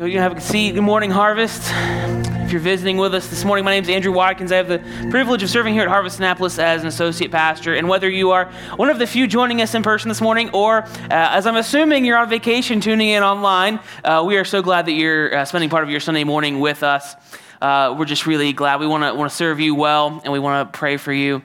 [0.00, 0.72] You have a seat.
[0.72, 1.62] Good morning, Harvest.
[2.42, 4.50] If you're visiting with us this morning, my name is Andrew Watkins.
[4.50, 7.74] I have the privilege of serving here at Harvest Annapolis as an associate pastor.
[7.74, 10.78] And whether you are one of the few joining us in person this morning, or
[10.78, 14.86] uh, as I'm assuming you're on vacation tuning in online, uh, we are so glad
[14.86, 17.14] that you're uh, spending part of your Sunday morning with us.
[17.62, 18.80] Uh, we're just really glad.
[18.80, 21.40] We want to want to serve you well, and we want to pray for you.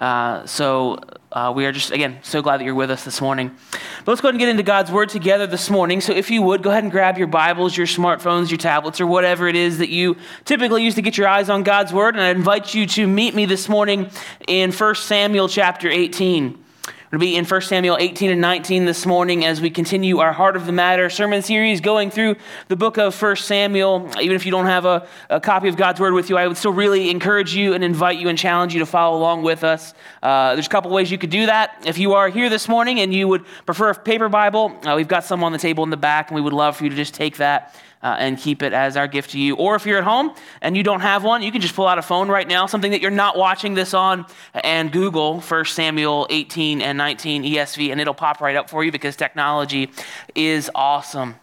[0.00, 0.98] Uh, so
[1.32, 3.54] uh, we are just, again, so glad that you're with us this morning.
[3.70, 6.00] But let's go ahead and get into God's Word together this morning.
[6.00, 9.06] So if you would, go ahead and grab your Bibles, your smartphones, your tablets, or
[9.06, 12.16] whatever it is that you typically use to get your eyes on God's Word.
[12.16, 14.10] And I invite you to meet me this morning
[14.48, 16.64] in 1 Samuel chapter 18.
[17.10, 20.32] We're to be in 1 Samuel 18 and 19 this morning as we continue our
[20.32, 22.36] Heart of the Matter sermon series going through
[22.68, 24.08] the book of 1 Samuel.
[24.20, 26.56] Even if you don't have a, a copy of God's Word with you, I would
[26.56, 29.92] still really encourage you and invite you and challenge you to follow along with us.
[30.22, 31.82] Uh, there's a couple ways you could do that.
[31.84, 35.08] If you are here this morning and you would prefer a paper Bible, uh, we've
[35.08, 36.96] got some on the table in the back, and we would love for you to
[36.96, 39.56] just take that uh, and keep it as our gift to you.
[39.56, 41.98] Or if you're at home and you don't have one, you can just pull out
[41.98, 46.26] a phone right now, something that you're not watching this on, and Google 1 Samuel
[46.30, 49.90] 18 and 19 ESV, and it'll pop right up for you because technology
[50.34, 51.36] is awesome.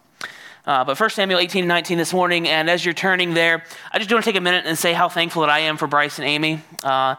[0.66, 3.98] Uh, but 1 Samuel 18 and 19 this morning, and as you're turning there, I
[3.98, 6.18] just want to take a minute and say how thankful that I am for Bryce
[6.18, 6.60] and Amy.
[6.82, 7.14] Uh,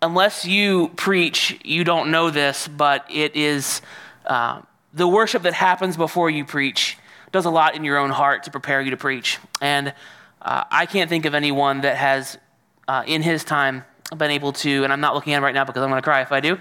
[0.00, 3.82] unless you preach, you don't know this, but it is
[4.26, 4.60] uh,
[4.92, 6.96] the worship that happens before you preach
[7.32, 9.38] does a lot in your own heart to prepare you to preach.
[9.60, 9.94] And
[10.40, 12.38] uh, I can't think of anyone that has,
[12.86, 13.84] uh, in his time,
[14.16, 16.04] been able to, and I'm not looking at him right now because I'm going to
[16.04, 16.58] cry if I do,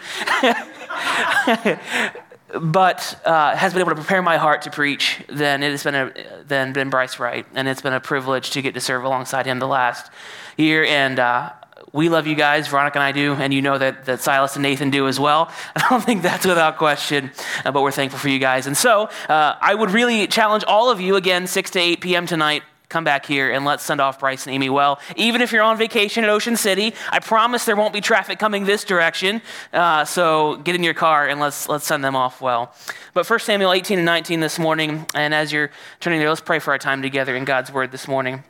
[2.59, 5.95] but uh, has been able to prepare my heart to preach, then it has been,
[5.95, 6.13] a,
[6.45, 7.45] then been Bryce Wright.
[7.53, 10.09] And it's been a privilege to get to serve alongside him the last
[10.57, 10.85] year.
[10.85, 11.51] And uh,
[11.93, 14.63] we love you guys, Veronica and I do, and you know that, that Silas and
[14.63, 15.51] Nathan do as well.
[15.75, 17.31] I don't think that's without question,
[17.65, 18.65] uh, but we're thankful for you guys.
[18.67, 22.25] And so uh, I would really challenge all of you, again, 6 to 8 p.m.
[22.25, 24.99] tonight, come back here and let's send off Bryce and Amy well.
[25.15, 28.65] Even if you're on vacation at Ocean City, I promise there won't be traffic coming
[28.65, 29.41] this direction.
[29.71, 32.75] Uh, so get in your car and let's, let's send them off well.
[33.13, 35.71] But 1 Samuel 18 and 19 this morning, and as you're
[36.01, 38.43] turning there, let's pray for our time together in God's Word this morning.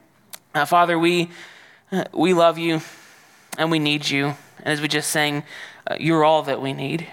[0.55, 1.29] Uh, Father, we,
[1.91, 2.81] uh, we love you
[3.57, 4.35] and we need you.
[4.57, 5.43] And as we just sang,
[5.87, 7.07] uh, you're all that we need.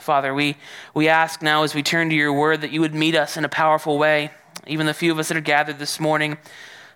[0.00, 0.56] Father, we,
[0.92, 3.44] we ask now as we turn to your word that you would meet us in
[3.44, 4.30] a powerful way.
[4.66, 6.36] Even the few of us that are gathered this morning,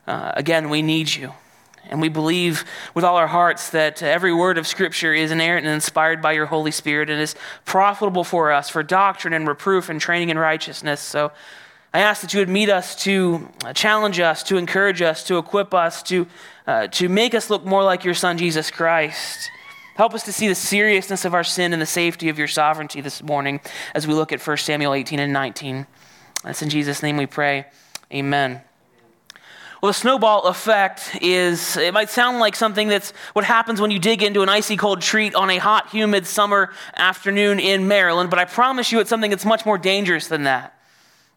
[0.07, 1.33] uh, again, we need you.
[1.91, 5.75] And we believe with all our hearts that every word of Scripture is inerrant and
[5.75, 7.35] inspired by your Holy Spirit and is
[7.65, 11.01] profitable for us for doctrine and reproof and training in righteousness.
[11.01, 11.33] So
[11.95, 15.73] I ask that you would meet us to challenge us, to encourage us, to equip
[15.73, 16.27] us, to
[16.69, 19.51] uh, to make us look more like your Son, Jesus Christ.
[19.95, 23.01] Help us to see the seriousness of our sin and the safety of your sovereignty
[23.01, 23.59] this morning
[23.95, 25.87] as we look at 1 Samuel 18 and 19.
[26.45, 27.65] That's in Jesus' name we pray.
[28.13, 28.61] Amen.
[29.81, 33.99] Well, the snowball effect is, it might sound like something that's what happens when you
[33.99, 38.39] dig into an icy cold treat on a hot, humid summer afternoon in Maryland, but
[38.39, 40.78] I promise you it's something that's much more dangerous than that.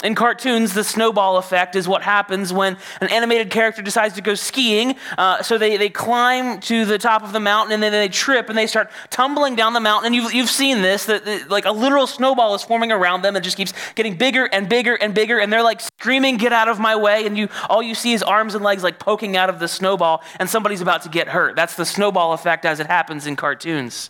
[0.03, 4.33] In cartoons, the snowball effect is what happens when an animated character decides to go
[4.33, 4.95] skiing.
[5.17, 8.49] Uh, so they, they climb to the top of the mountain and then they trip
[8.49, 10.07] and they start tumbling down the mountain.
[10.07, 13.35] And you've, you've seen this, that, that like a literal snowball is forming around them
[13.35, 15.39] and just keeps getting bigger and bigger and bigger.
[15.39, 17.27] And they're like screaming, get out of my way.
[17.27, 20.23] And you, all you see is arms and legs like poking out of the snowball
[20.39, 21.55] and somebody's about to get hurt.
[21.55, 24.09] That's the snowball effect as it happens in cartoons.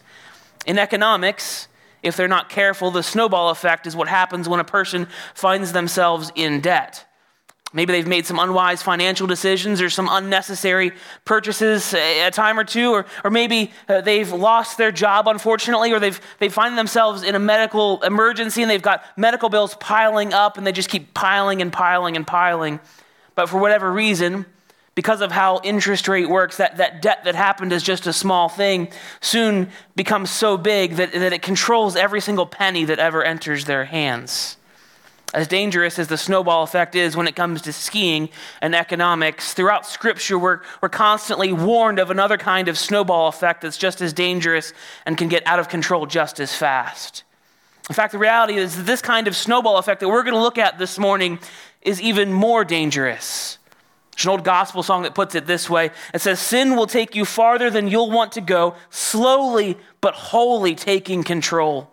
[0.65, 1.67] In economics,
[2.03, 6.31] if they're not careful, the snowball effect is what happens when a person finds themselves
[6.35, 7.05] in debt.
[7.73, 10.91] Maybe they've made some unwise financial decisions or some unnecessary
[11.23, 15.99] purchases a time or two, or, or maybe uh, they've lost their job, unfortunately, or
[15.99, 20.57] they've, they find themselves in a medical emergency and they've got medical bills piling up
[20.57, 22.81] and they just keep piling and piling and piling.
[23.35, 24.45] But for whatever reason,
[24.93, 28.49] because of how interest rate works, that, that debt that happened as just a small
[28.49, 28.89] thing
[29.21, 33.85] soon becomes so big that, that it controls every single penny that ever enters their
[33.85, 34.57] hands.
[35.33, 38.27] As dangerous as the snowball effect is when it comes to skiing
[38.61, 43.77] and economics, throughout Scripture, we're, we're constantly warned of another kind of snowball effect that's
[43.77, 44.73] just as dangerous
[45.05, 47.23] and can get out of control just as fast.
[47.89, 50.41] In fact, the reality is that this kind of snowball effect that we're going to
[50.41, 51.39] look at this morning
[51.81, 53.57] is even more dangerous.
[54.21, 57.15] There's an old gospel song that puts it this way it says, Sin will take
[57.15, 61.91] you farther than you'll want to go, slowly but wholly taking control.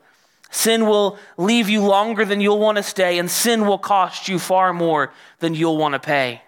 [0.51, 4.39] Sin will leave you longer than you'll want to stay, and sin will cost you
[4.39, 6.43] far more than you'll want to pay.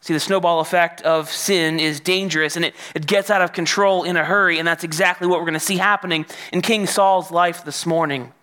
[0.00, 4.02] See, the snowball effect of sin is dangerous and it, it gets out of control
[4.02, 7.30] in a hurry, and that's exactly what we're going to see happening in King Saul's
[7.30, 8.33] life this morning.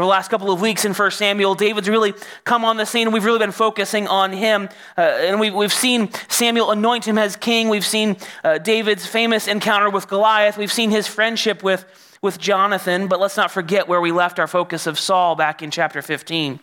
[0.00, 2.14] Over the last couple of weeks in 1 Samuel, David's really
[2.44, 4.70] come on the scene, and we've really been focusing on him.
[4.96, 7.68] Uh, and we've, we've seen Samuel anoint him as king.
[7.68, 10.56] We've seen uh, David's famous encounter with Goliath.
[10.56, 11.84] We've seen his friendship with,
[12.22, 13.08] with Jonathan.
[13.08, 16.60] But let's not forget where we left our focus of Saul back in chapter 15.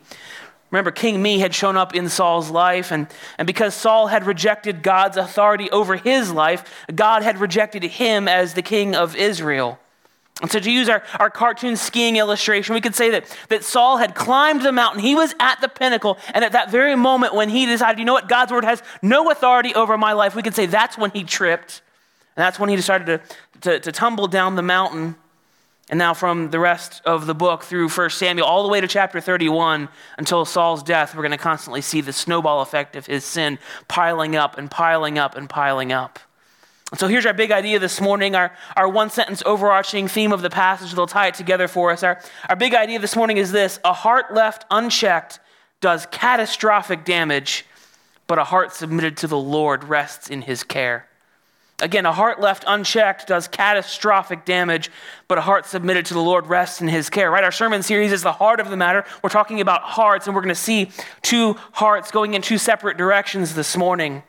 [0.71, 3.05] Remember, King Me had shown up in Saul's life, and,
[3.37, 8.55] and because Saul had rejected God's authority over his life, God had rejected him as
[8.55, 9.77] the king of Israel.
[10.41, 13.97] And so, to use our, our cartoon skiing illustration, we could say that, that Saul
[13.97, 15.01] had climbed the mountain.
[15.01, 16.19] He was at the pinnacle.
[16.33, 19.31] And at that very moment, when he decided, you know what, God's word has no
[19.31, 21.81] authority over my life, we could say that's when he tripped.
[22.35, 23.21] And that's when he decided to,
[23.61, 25.15] to, to tumble down the mountain.
[25.89, 28.87] And now, from the rest of the book through 1 Samuel, all the way to
[28.87, 29.87] chapter 31,
[30.17, 33.57] until Saul's death, we're going to constantly see the snowball effect of his sin
[33.87, 36.19] piling up and piling up and piling up.
[36.95, 40.49] So here's our big idea this morning, our, our one sentence overarching theme of the
[40.49, 42.01] passage that'll tie it together for us.
[42.01, 45.41] Our, our big idea this morning is this a heart left unchecked
[45.81, 47.65] does catastrophic damage,
[48.25, 51.07] but a heart submitted to the Lord rests in his care.
[51.79, 54.89] Again, a heart left unchecked does catastrophic damage,
[55.27, 57.29] but a heart submitted to the Lord rests in his care.
[57.29, 57.43] Right?
[57.43, 59.03] Our sermon series is the heart of the matter.
[59.21, 60.89] We're talking about hearts, and we're going to see
[61.21, 64.23] two hearts going in two separate directions this morning.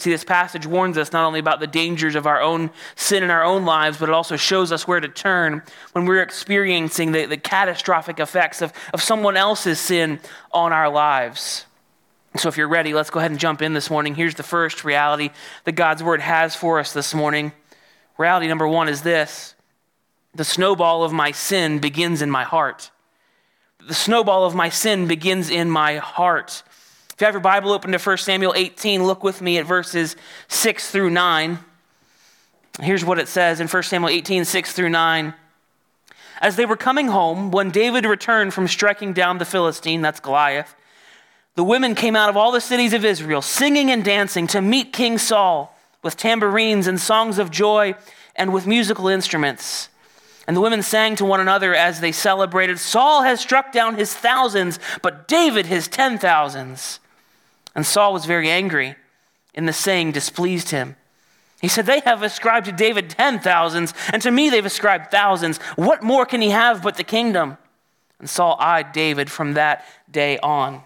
[0.00, 3.30] See, this passage warns us not only about the dangers of our own sin in
[3.30, 5.62] our own lives, but it also shows us where to turn
[5.92, 10.18] when we're experiencing the, the catastrophic effects of, of someone else's sin
[10.52, 11.66] on our lives.
[12.36, 14.14] So, if you're ready, let's go ahead and jump in this morning.
[14.14, 15.30] Here's the first reality
[15.64, 17.52] that God's word has for us this morning.
[18.16, 19.54] Reality number one is this
[20.34, 22.90] the snowball of my sin begins in my heart.
[23.86, 26.62] The snowball of my sin begins in my heart.
[27.20, 30.16] If you have your Bible open to 1 Samuel 18, look with me at verses
[30.48, 31.58] 6 through 9.
[32.80, 35.34] Here's what it says in 1 Samuel 18, 6 through 9.
[36.40, 40.74] As they were coming home, when David returned from striking down the Philistine, that's Goliath,
[41.56, 44.94] the women came out of all the cities of Israel, singing and dancing to meet
[44.94, 47.96] King Saul with tambourines and songs of joy
[48.34, 49.90] and with musical instruments.
[50.46, 54.14] And the women sang to one another as they celebrated Saul has struck down his
[54.14, 56.99] thousands, but David his ten thousands.
[57.80, 58.94] And Saul was very angry,
[59.54, 60.96] and the saying displeased him.
[61.62, 65.56] He said, They have ascribed to David ten thousands, and to me they've ascribed thousands.
[65.76, 67.56] What more can he have but the kingdom?
[68.18, 70.82] And Saul eyed David from that day on.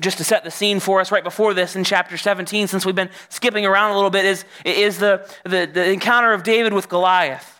[0.00, 2.96] Just to set the scene for us right before this in chapter 17, since we've
[2.96, 6.88] been skipping around a little bit, is, is the, the, the encounter of David with
[6.88, 7.59] Goliath.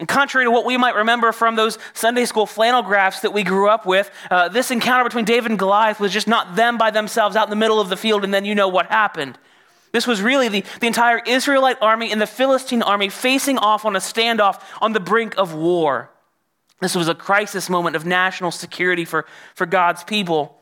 [0.00, 3.42] And contrary to what we might remember from those Sunday school flannel graphs that we
[3.42, 6.90] grew up with, uh, this encounter between David and Goliath was just not them by
[6.90, 9.38] themselves out in the middle of the field, and then you know what happened.
[9.92, 13.94] This was really the, the entire Israelite army and the Philistine army facing off on
[13.94, 16.10] a standoff on the brink of war.
[16.80, 20.56] This was a crisis moment of national security for, for God's people.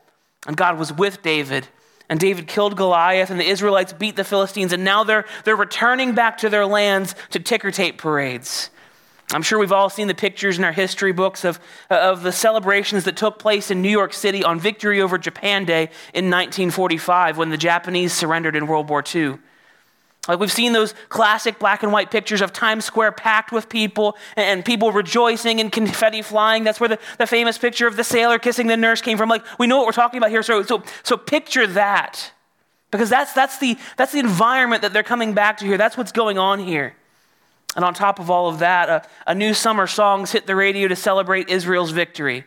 [0.47, 1.69] And God was with David.
[2.09, 6.13] And David killed Goliath, and the Israelites beat the Philistines, and now they're, they're returning
[6.13, 8.71] back to their lands to ticker tape parades.
[9.31, 11.59] I'm sure we've all seen the pictures in our history books of,
[11.89, 15.83] of the celebrations that took place in New York City on Victory over Japan Day
[16.13, 19.37] in 1945 when the Japanese surrendered in World War II.
[20.27, 24.17] Like we've seen those classic black and white pictures of Times Square packed with people
[24.35, 26.63] and people rejoicing and confetti flying.
[26.63, 29.29] That's where the, the famous picture of the sailor kissing the nurse came from.
[29.29, 30.43] Like we know what we're talking about here.
[30.43, 32.31] So, so, so picture that.
[32.91, 35.77] Because that's, that's, the, that's the environment that they're coming back to here.
[35.77, 36.95] That's what's going on here.
[37.75, 40.87] And on top of all of that, a, a new summer songs hit the radio
[40.87, 42.45] to celebrate Israel's victory.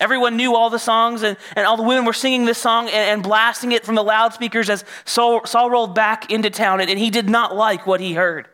[0.00, 2.94] Everyone knew all the songs, and, and all the women were singing this song and,
[2.94, 6.98] and blasting it from the loudspeakers as Saul, Saul rolled back into town, and, and
[6.98, 8.48] he did not like what he heard.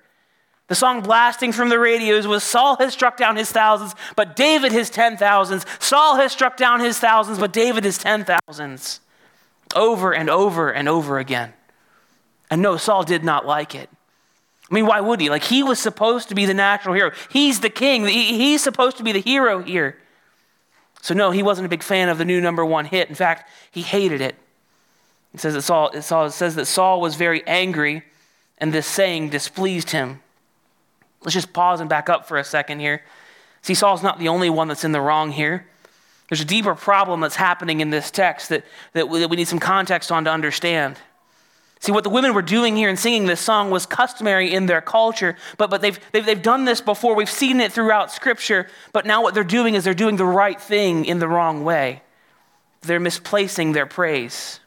[0.68, 4.70] The song blasting from the radios was Saul has struck down his thousands, but David
[4.70, 5.66] his ten thousands.
[5.80, 9.00] Saul has struck down his thousands, but David his ten thousands.
[9.74, 11.54] Over and over and over again.
[12.50, 13.90] And no, Saul did not like it.
[14.70, 15.30] I mean, why would he?
[15.30, 17.10] Like, he was supposed to be the natural hero.
[17.30, 18.06] He's the king.
[18.06, 19.98] He's supposed to be the hero here.
[21.02, 23.08] So, no, he wasn't a big fan of the new number one hit.
[23.08, 24.36] In fact, he hated it.
[25.34, 28.04] It says that Saul, it says that Saul was very angry,
[28.58, 30.20] and this saying displeased him.
[31.22, 33.02] Let's just pause and back up for a second here.
[33.62, 35.66] See, Saul's not the only one that's in the wrong here.
[36.28, 40.12] There's a deeper problem that's happening in this text that, that we need some context
[40.12, 40.96] on to understand.
[41.80, 44.82] See, what the women were doing here and singing this song was customary in their
[44.82, 47.14] culture, but, but they've, they've, they've done this before.
[47.14, 50.60] We've seen it throughout Scripture, but now what they're doing is they're doing the right
[50.60, 52.02] thing in the wrong way.
[52.82, 54.60] They're misplacing their praise.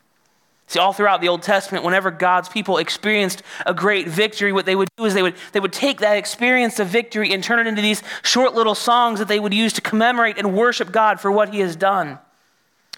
[0.65, 4.75] See, all throughout the Old Testament, whenever God's people experienced a great victory, what they
[4.75, 7.67] would do is they would, they would take that experience of victory and turn it
[7.67, 11.31] into these short little songs that they would use to commemorate and worship God for
[11.31, 12.17] what he has done.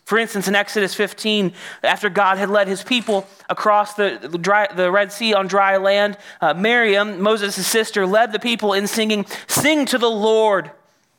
[0.05, 1.51] For instance, in Exodus 15,
[1.83, 6.17] after God had led his people across the, dry, the Red Sea on dry land,
[6.41, 10.69] uh, Miriam, Moses' sister, led the people in singing, Sing to the Lord,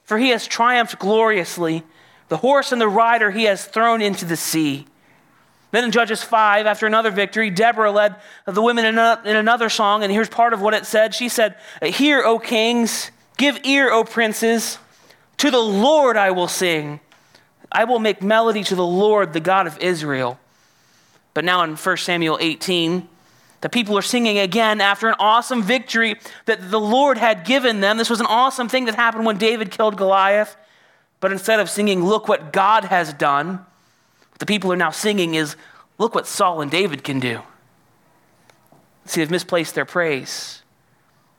[0.04, 1.82] for he has triumphed gloriously.
[2.28, 4.86] The horse and the rider he has thrown into the sea.
[5.72, 8.16] Then in Judges 5, after another victory, Deborah led
[8.46, 8.96] the women in,
[9.36, 11.12] another song, and here's part of what it said.
[11.12, 14.78] She said, Hear, O kings, give ear, O princes,
[15.38, 17.00] to the Lord I will sing.
[17.70, 20.38] I will make melody to the Lord, the God of Israel.
[21.34, 23.08] But now in 1 Samuel 18,
[23.60, 27.96] the people are singing again after an awesome victory that the Lord had given them.
[27.98, 30.56] This was an awesome thing that happened when David killed Goliath.
[31.20, 33.64] But instead of singing, Look what God has done,
[34.30, 35.56] what the people are now singing is,
[35.98, 37.40] Look what Saul and David can do.
[39.06, 40.62] See, they've misplaced their praise.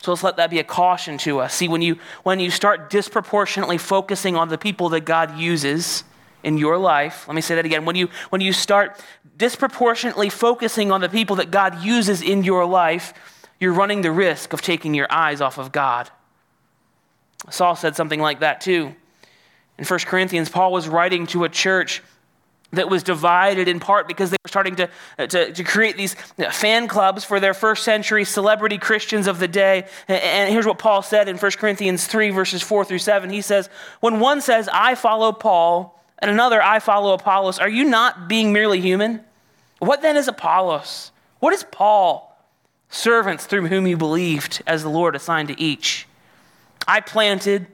[0.01, 1.53] So let's let that be a caution to us.
[1.53, 6.03] See, when you, when you start disproportionately focusing on the people that God uses
[6.44, 7.86] in your life, let me say that again.
[7.86, 9.01] When you, when you start
[9.38, 13.13] disproportionately focusing on the people that God uses in your life,
[13.60, 16.10] you're running the risk of taking your eyes off of God.
[17.50, 18.96] Saul said something like that too.
[19.77, 22.01] In 1 Corinthians, Paul was writing to a church
[22.72, 26.15] that was divided in part because they were starting to, to, to, create these
[26.51, 29.88] fan clubs for their first century celebrity Christians of the day.
[30.08, 33.29] And here's what Paul said in 1 Corinthians 3, verses 4 through 7.
[33.29, 33.70] He says,
[34.01, 38.52] When one says, I follow Paul, and another, I follow Apollos, are you not being
[38.52, 39.22] merely human?
[39.80, 41.12] What then is Apollos?
[41.40, 42.36] What is Paul?
[42.90, 46.08] Servants through whom you believed, as the Lord assigned to each.
[46.88, 47.68] I planted,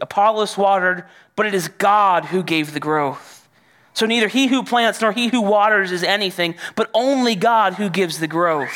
[0.00, 3.48] Apollos watered, but it is God who gave the growth.
[3.94, 7.88] So neither he who plants nor he who waters is anything, but only God who
[7.88, 8.70] gives the growth.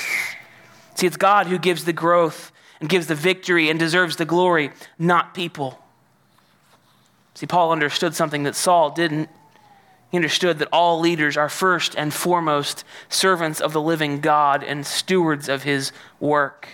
[0.95, 2.51] See, it's God who gives the growth
[2.81, 5.82] and gives the victory and deserves the glory, not people.
[7.35, 9.29] See, Paul understood something that Saul didn't.
[10.11, 14.85] He understood that all leaders are first and foremost servants of the living God and
[14.85, 16.69] stewards of his work.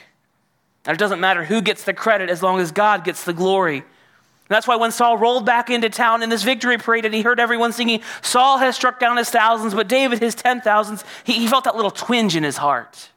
[0.84, 3.78] And it doesn't matter who gets the credit as long as God gets the glory.
[3.78, 7.22] And that's why when Saul rolled back into town in this victory parade and he
[7.22, 11.34] heard everyone singing, Saul has struck down his thousands, but David his ten thousands, he,
[11.34, 13.10] he felt that little twinge in his heart.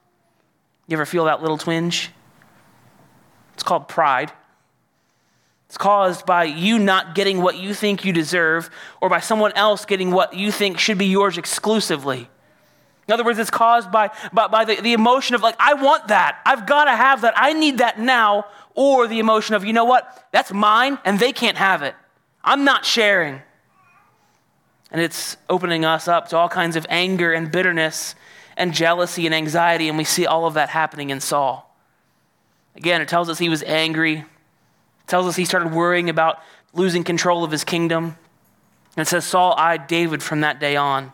[0.88, 2.12] You ever feel that little twinge?
[3.54, 4.32] It's called pride.
[5.72, 9.86] It's caused by you not getting what you think you deserve or by someone else
[9.86, 12.30] getting what you think should be yours exclusively.
[13.08, 16.10] In other words, it's caused by, by, by the, the emotion of, like, I want
[16.10, 16.42] that.
[16.46, 17.36] I've got to have that.
[17.38, 21.32] I need that now or the emotion of, you know what, that's mine and they
[21.32, 21.96] can't have it.
[22.44, 23.42] I'm not sharing.
[24.92, 28.14] And it's opening us up to all kinds of anger and bitterness
[28.58, 31.74] and jealousy and anxiety, and we see all of that happening in Saul.
[32.76, 34.26] Again, it tells us he was angry,
[35.12, 36.42] tells us he started worrying about
[36.74, 38.16] losing control of his kingdom.
[38.96, 41.12] And it says Saul eyed David from that day on.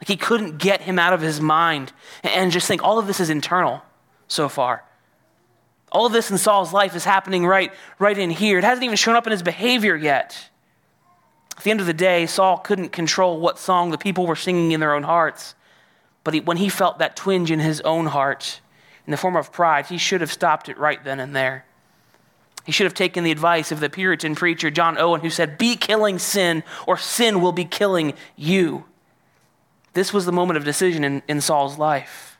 [0.00, 1.92] Like he couldn't get him out of his mind
[2.24, 3.82] and just think all of this is internal
[4.26, 4.84] so far.
[5.92, 8.58] All of this in Saul's life is happening right, right in here.
[8.58, 10.50] It hasn't even shown up in his behavior yet.
[11.56, 14.72] At the end of the day, Saul couldn't control what song the people were singing
[14.72, 15.54] in their own hearts.
[16.24, 18.60] But he, when he felt that twinge in his own heart,
[19.06, 21.64] in the form of pride, he should have stopped it right then and there.
[22.64, 25.76] He should have taken the advice of the Puritan preacher John Owen, who said, Be
[25.76, 28.84] killing sin, or sin will be killing you.
[29.92, 32.38] This was the moment of decision in, in Saul's life.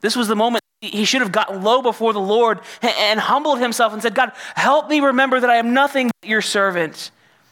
[0.00, 3.92] This was the moment he should have gotten low before the Lord and humbled himself
[3.92, 7.10] and said, God, help me remember that I am nothing but your servant.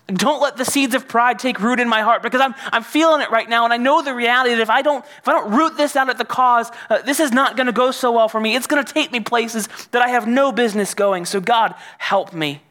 [0.09, 3.23] Don't let the seeds of pride take root in my heart because I'm, I'm feeling
[3.23, 3.65] it right now.
[3.65, 6.11] And I know the reality that if I don't, if I don't root this out
[6.11, 8.57] at the cause, uh, this is not going to go so well for me.
[8.57, 11.25] It's going to take me places that I have no business going.
[11.25, 12.63] So, God, help me.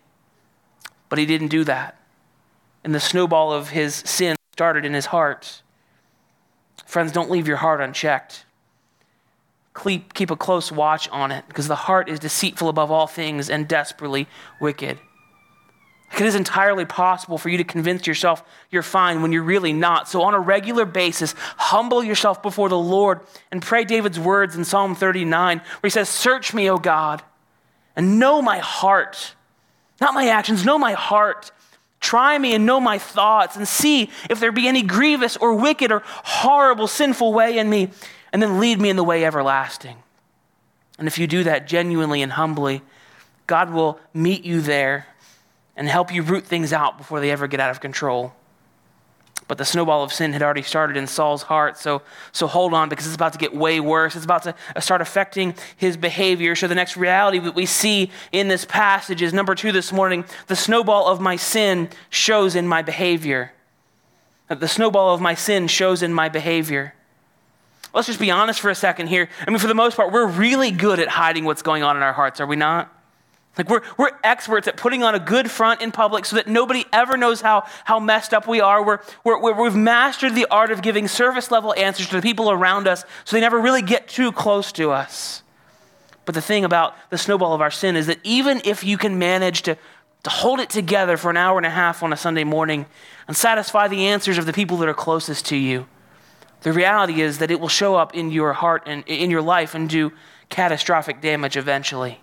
[1.10, 1.98] But he didn't do that.
[2.84, 5.62] And the snowball of his sin started in his heart.
[6.86, 8.46] Friends, don't leave your heart unchecked
[9.74, 13.68] keep a close watch on it because the heart is deceitful above all things and
[13.68, 14.28] desperately
[14.60, 15.00] wicked.
[16.14, 20.10] It is entirely possible for you to convince yourself you're fine when you're really not.
[20.10, 24.66] So, on a regular basis, humble yourself before the Lord and pray David's words in
[24.66, 27.24] Psalm 39, where he says, Search me, O God,
[27.96, 29.36] and know my heart.
[30.02, 31.52] Not my actions, know my heart.
[32.02, 35.92] Try me and know my thoughts, and see if there be any grievous or wicked
[35.92, 37.90] or horrible, sinful way in me,
[38.34, 39.98] and then lead me in the way everlasting.
[40.98, 42.82] And if you do that genuinely and humbly,
[43.48, 45.08] God will meet you there
[45.76, 48.34] and help you root things out before they ever get out of control.
[49.48, 51.78] But the snowball of sin had already started in Saul's heart.
[51.78, 54.16] So, so hold on because it's about to get way worse.
[54.16, 56.56] It's about to uh, start affecting his behavior.
[56.56, 60.24] So the next reality that we see in this passage is number two this morning
[60.48, 63.52] the snowball of my sin shows in my behavior.
[64.48, 66.94] The snowball of my sin shows in my behavior.
[67.94, 69.28] Let's just be honest for a second here.
[69.46, 72.04] I mean, for the most part, we're really good at hiding what's going on in
[72.04, 72.90] our hearts, are we not?
[73.58, 76.86] Like, we're, we're experts at putting on a good front in public so that nobody
[76.94, 78.84] ever knows how, how messed up we are.
[78.84, 82.88] We're, we're, we've mastered the art of giving service level answers to the people around
[82.88, 85.44] us so they never really get too close to us.
[86.24, 89.20] But the thing about the snowball of our sin is that even if you can
[89.20, 89.78] manage to,
[90.24, 92.86] to hold it together for an hour and a half on a Sunday morning
[93.28, 95.88] and satisfy the answers of the people that are closest to you,
[96.62, 99.76] the reality is that it will show up in your heart and in your life
[99.76, 100.14] and do
[100.50, 102.22] catastrophic damage eventually.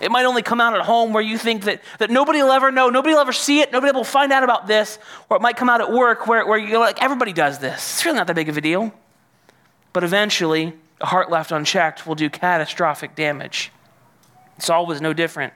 [0.00, 2.70] It might only come out at home where you think that, that nobody will ever
[2.70, 5.56] know, nobody will ever see it, nobody will find out about this, or it might
[5.56, 7.74] come out at work where, where you're like, everybody does this.
[7.74, 8.92] It's really not that big of a deal.
[9.92, 13.72] But eventually, a heart left unchecked will do catastrophic damage.
[14.58, 15.52] Saul was no different.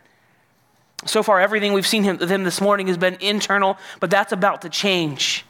[1.04, 4.32] So far, everything we've seen him, with him this morning has been internal, but that's
[4.32, 5.44] about to change.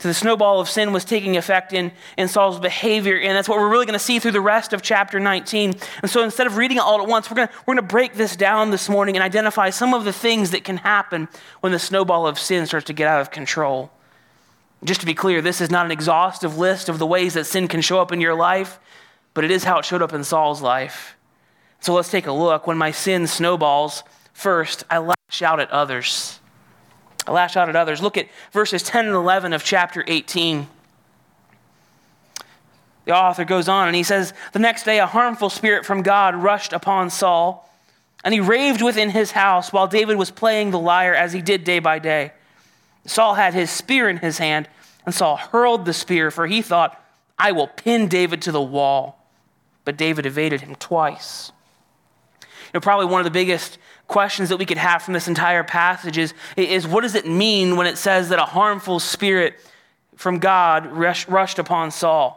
[0.00, 3.58] So the snowball of sin was taking effect in, in Saul's behavior, and that's what
[3.58, 5.74] we're really going to see through the rest of chapter 19.
[6.00, 8.34] And so instead of reading it all at once, we're going we're to break this
[8.34, 11.28] down this morning and identify some of the things that can happen
[11.60, 13.92] when the snowball of sin starts to get out of control.
[14.82, 17.68] Just to be clear, this is not an exhaustive list of the ways that sin
[17.68, 18.80] can show up in your life,
[19.34, 21.14] but it is how it showed up in Saul's life.
[21.80, 22.66] So let's take a look.
[22.66, 24.02] When my sin snowballs,
[24.32, 26.39] first, I lash out at others.
[27.26, 28.00] I lash out at others.
[28.00, 30.68] Look at verses 10 and 11 of chapter 18.
[33.04, 36.34] The author goes on and he says, The next day, a harmful spirit from God
[36.34, 37.68] rushed upon Saul,
[38.22, 41.64] and he raved within his house while David was playing the lyre as he did
[41.64, 42.32] day by day.
[43.06, 44.68] Saul had his spear in his hand,
[45.06, 47.02] and Saul hurled the spear, for he thought,
[47.38, 49.26] I will pin David to the wall.
[49.84, 51.52] But David evaded him twice.
[52.42, 53.78] You know, probably one of the biggest
[54.10, 57.76] questions that we could have from this entire passage is, is what does it mean
[57.76, 59.54] when it says that a harmful spirit
[60.16, 62.36] from God rushed, rushed upon Saul?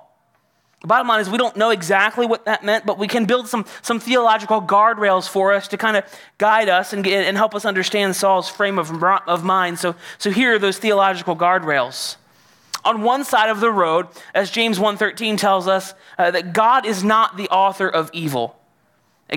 [0.82, 3.48] The bottom line is we don't know exactly what that meant, but we can build
[3.48, 6.04] some, some theological guardrails for us to kind of
[6.38, 9.80] guide us and, and help us understand Saul's frame of, of mind.
[9.80, 12.18] So, so here are those theological guardrails.
[12.86, 17.04] On one side of the road, as James 1.13 tells us, uh, that God is
[17.04, 18.60] not the author of evil.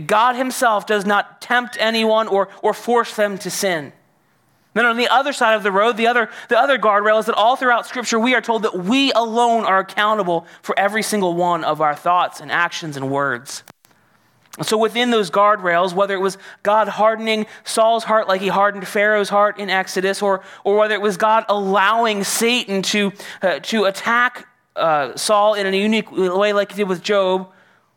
[0.07, 3.92] God himself does not tempt anyone or, or force them to sin.
[4.75, 7.35] Then on the other side of the road, the other, the other guardrail is that
[7.35, 11.64] all throughout Scripture, we are told that we alone are accountable for every single one
[11.64, 13.62] of our thoughts and actions and words.
[14.59, 18.87] And so within those guardrails, whether it was God hardening Saul's heart like he hardened
[18.87, 23.85] Pharaoh's heart in Exodus, or, or whether it was God allowing Satan to, uh, to
[23.85, 27.51] attack uh, Saul in a unique way like he did with Job,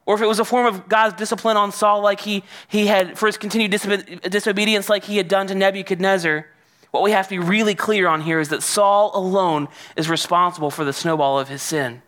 [0.09, 3.15] or if it was a form of God's discipline on Saul, like he, he had
[3.15, 6.47] for his continued disobedience, like he had done to Nebuchadnezzar,
[6.89, 10.71] what we have to be really clear on here is that Saul alone is responsible
[10.71, 12.01] for the snowball of his sin.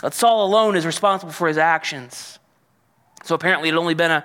[0.00, 2.38] That Saul alone is responsible for his actions.
[3.24, 4.24] So apparently, it had only been a,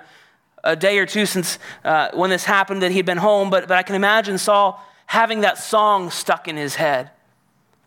[0.62, 3.76] a day or two since uh, when this happened that he'd been home, but, but
[3.76, 7.10] I can imagine Saul having that song stuck in his head.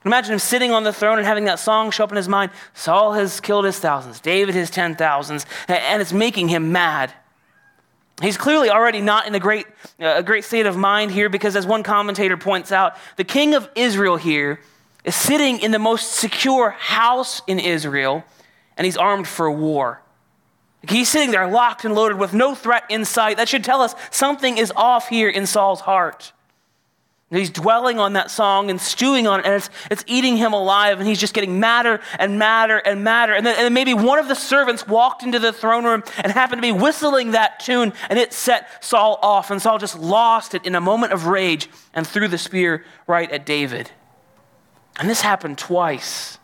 [0.07, 2.51] Imagine him sitting on the throne and having that song show up in his mind.
[2.73, 7.13] Saul has killed his thousands, David his ten thousands, and it's making him mad.
[8.21, 9.67] He's clearly already not in a great,
[9.99, 13.53] uh, a great state of mind here because, as one commentator points out, the king
[13.53, 14.61] of Israel here
[15.03, 18.23] is sitting in the most secure house in Israel,
[18.77, 20.01] and he's armed for war.
[20.87, 23.35] He's sitting there locked and loaded with no threat in sight.
[23.35, 26.31] That should tell us something is off here in Saul's heart.
[27.29, 30.99] He's dwelling on that song and stewing on it, and it's, it's eating him alive,
[30.99, 33.33] and he's just getting madder and madder and madder.
[33.33, 36.31] And then, and then maybe one of the servants walked into the throne room and
[36.31, 40.55] happened to be whistling that tune, and it set Saul off, and Saul just lost
[40.55, 43.91] it in a moment of rage and threw the spear right at David.
[44.97, 46.37] And this happened twice.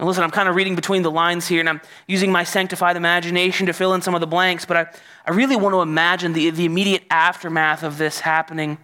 [0.00, 2.96] Now, listen, I'm kind of reading between the lines here, and I'm using my sanctified
[2.96, 4.86] imagination to fill in some of the blanks, but I,
[5.24, 8.78] I really want to imagine the, the immediate aftermath of this happening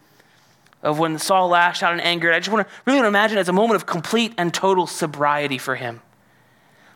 [0.82, 2.32] of when Saul lashed out in anger.
[2.32, 5.58] I just want to really imagine it as a moment of complete and total sobriety
[5.58, 6.00] for him.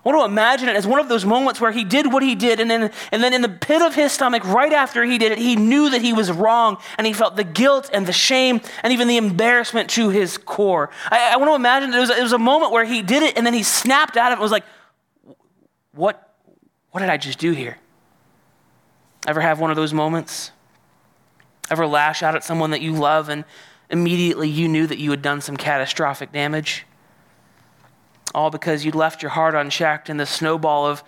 [0.04, 2.34] I want to imagine it as one of those moments where he did what he
[2.34, 5.32] did, and then, and then in the pit of his stomach, right after he did
[5.32, 8.60] it, he knew that he was wrong, and he felt the guilt and the shame
[8.82, 10.90] and even the embarrassment to his core.
[11.10, 13.38] I, I want to imagine it was, it was a moment where he did it,
[13.38, 14.64] and then he snapped out of it and was like,
[15.92, 16.34] what,
[16.90, 17.78] what did I just do here?
[19.26, 20.50] Ever have one of those moments?
[21.70, 23.46] Ever lash out at someone that you love and
[23.90, 26.86] immediately you knew that you had done some catastrophic damage?
[28.34, 31.04] All because you'd left your heart unchecked and the snowball of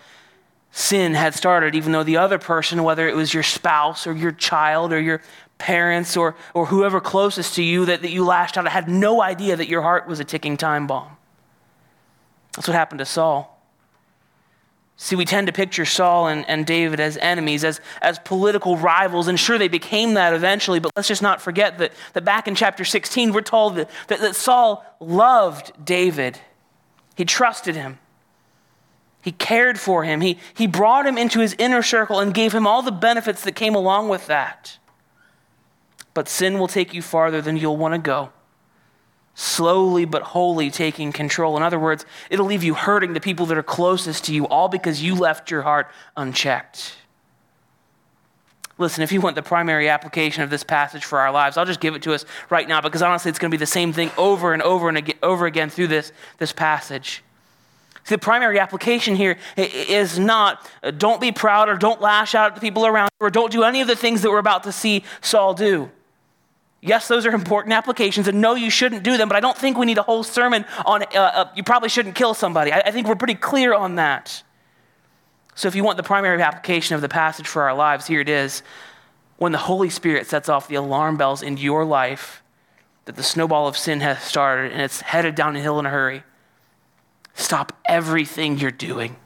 [0.71, 4.33] sin had started, even though the other person, whether it was your spouse or your
[4.33, 5.23] child or your
[5.59, 9.23] parents or, or whoever closest to you that, that you lashed out, at, had no
[9.23, 11.17] idea that your heart was a ticking time bomb.
[12.55, 13.56] That's what happened to Saul.
[14.99, 19.29] See, we tend to picture Saul and, and David as enemies, as, as political rivals,
[19.29, 22.55] and sure, they became that eventually, but let's just not forget that, that back in
[22.55, 26.41] chapter 16, we're told that, that, that Saul loved David.
[27.15, 27.99] He trusted him,
[29.21, 32.67] he cared for him, he, he brought him into his inner circle and gave him
[32.67, 34.79] all the benefits that came along with that.
[36.15, 38.31] But sin will take you farther than you'll want to go
[39.37, 41.59] slowly but wholly taking control.
[41.59, 44.69] In other words, it'll leave you hurting the people that are closest to you, all
[44.69, 46.95] because you left your heart unchecked.
[48.79, 51.81] Listen, if you want the primary application of this passage for our lives, I'll just
[51.81, 54.11] give it to us right now because honestly, it's going to be the same thing
[54.17, 57.23] over and over and again, over again through this, this passage.
[58.05, 62.53] See, the primary application here is not uh, don't be proud or don't lash out
[62.53, 64.63] at the people around you or don't do any of the things that we're about
[64.63, 65.91] to see Saul do.
[66.87, 69.77] Yes, those are important applications, and no, you shouldn't do them, but I don't think
[69.77, 72.71] we need a whole sermon on uh, uh, you probably shouldn't kill somebody.
[72.71, 74.45] I, I think we're pretty clear on that.
[75.57, 78.29] So, if you want the primary application of the passage for our lives, here it
[78.29, 78.63] is.
[79.37, 82.45] When the Holy Spirit sets off the alarm bells in your life
[83.07, 85.91] that the snowball of sin has started and it's headed down a hill in a
[85.91, 86.23] hurry,
[87.35, 89.17] stop everything you're doing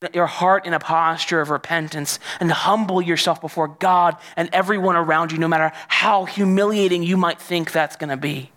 [0.00, 4.96] Get your heart in a posture of repentance and humble yourself before God and everyone
[4.96, 8.50] around you, no matter how humiliating you might think that's going to be.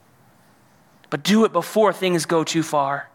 [1.09, 3.09] But do it before things go too far.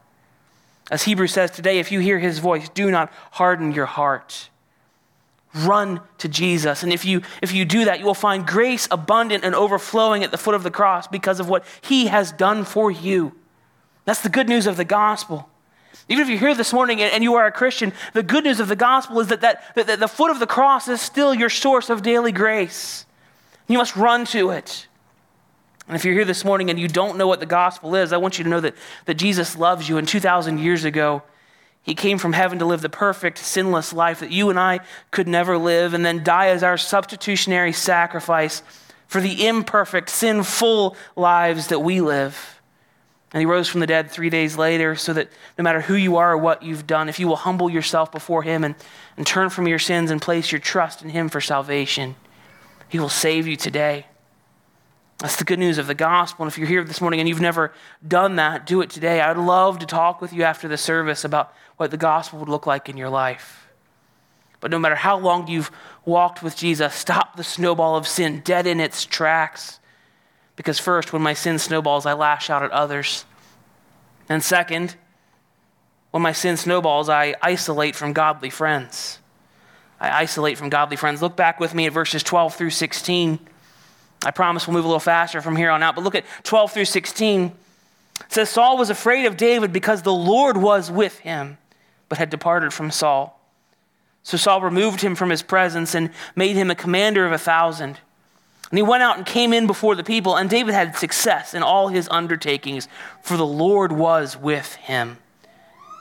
[0.91, 4.49] As Hebrews says today, if you hear his voice, do not harden your heart.
[5.55, 6.83] Run to Jesus.
[6.83, 10.31] And if you, if you do that, you will find grace abundant and overflowing at
[10.31, 13.35] the foot of the cross because of what he has done for you.
[14.05, 15.50] That's the good news of the gospel.
[16.09, 18.69] Even if you're here this morning and you are a Christian, the good news of
[18.69, 21.89] the gospel is that, that, that the foot of the cross is still your source
[21.89, 23.07] of daily grace.
[23.69, 24.89] You must run to it.
[25.87, 28.17] And if you're here this morning and you don't know what the gospel is, I
[28.17, 28.75] want you to know that,
[29.07, 29.99] that Jesus loves you.
[29.99, 31.23] And 2,000 years ago,
[31.83, 35.27] he came from heaven to live the perfect, sinless life that you and I could
[35.27, 38.63] never live, and then die as our substitutionary sacrifice
[39.07, 42.60] for the imperfect, sinful lives that we live.
[43.33, 46.17] And he rose from the dead three days later, so that no matter who you
[46.17, 48.75] are or what you've done, if you will humble yourself before him and,
[49.17, 52.17] and turn from your sins and place your trust in him for salvation,
[52.89, 54.07] he will save you today.
[55.19, 56.45] That's the good news of the gospel.
[56.45, 57.73] And if you're here this morning and you've never
[58.07, 59.21] done that, do it today.
[59.21, 62.67] I'd love to talk with you after the service about what the gospel would look
[62.67, 63.69] like in your life.
[64.61, 65.71] But no matter how long you've
[66.05, 69.80] walked with Jesus, stop the snowball of sin dead in its tracks.
[70.57, 73.25] Because, first, when my sin snowballs, I lash out at others.
[74.29, 74.97] And second,
[76.11, 79.19] when my sin snowballs, I isolate from godly friends.
[80.01, 81.23] I isolate from godly friends.
[81.23, 83.39] Look back with me at verses 12 through 16.
[84.25, 86.73] I promise we'll move a little faster from here on out, but look at 12
[86.73, 87.45] through 16.
[87.47, 87.55] It
[88.29, 91.59] says Saul was afraid of David because the Lord was with him,
[92.09, 93.41] but had departed from Saul.
[94.23, 97.99] So Saul removed him from his presence and made him a commander of a thousand.
[98.71, 101.63] And he went out and came in before the people, and David had success in
[101.63, 102.87] all his undertakings,
[103.21, 105.19] for the Lord was with him.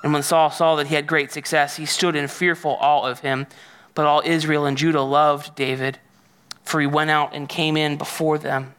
[0.03, 3.19] And when Saul saw that he had great success, he stood in fearful awe of
[3.19, 3.47] him.
[3.95, 5.97] But all Israel and Judah loved David,
[6.63, 8.75] for he went out and came in before them.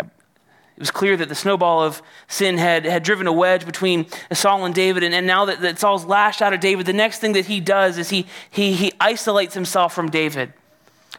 [0.00, 4.64] It was clear that the snowball of sin had, had driven a wedge between Saul
[4.64, 5.04] and David.
[5.04, 7.60] And, and now that, that Saul's lashed out at David, the next thing that he
[7.60, 10.52] does is he, he, he isolates himself from David.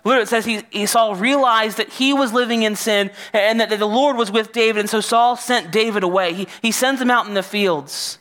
[0.05, 3.79] Literally, it says he, Saul realized that he was living in sin and that, that
[3.79, 4.81] the Lord was with David.
[4.81, 6.33] And so Saul sent David away.
[6.33, 8.19] He, he sends him out in the fields.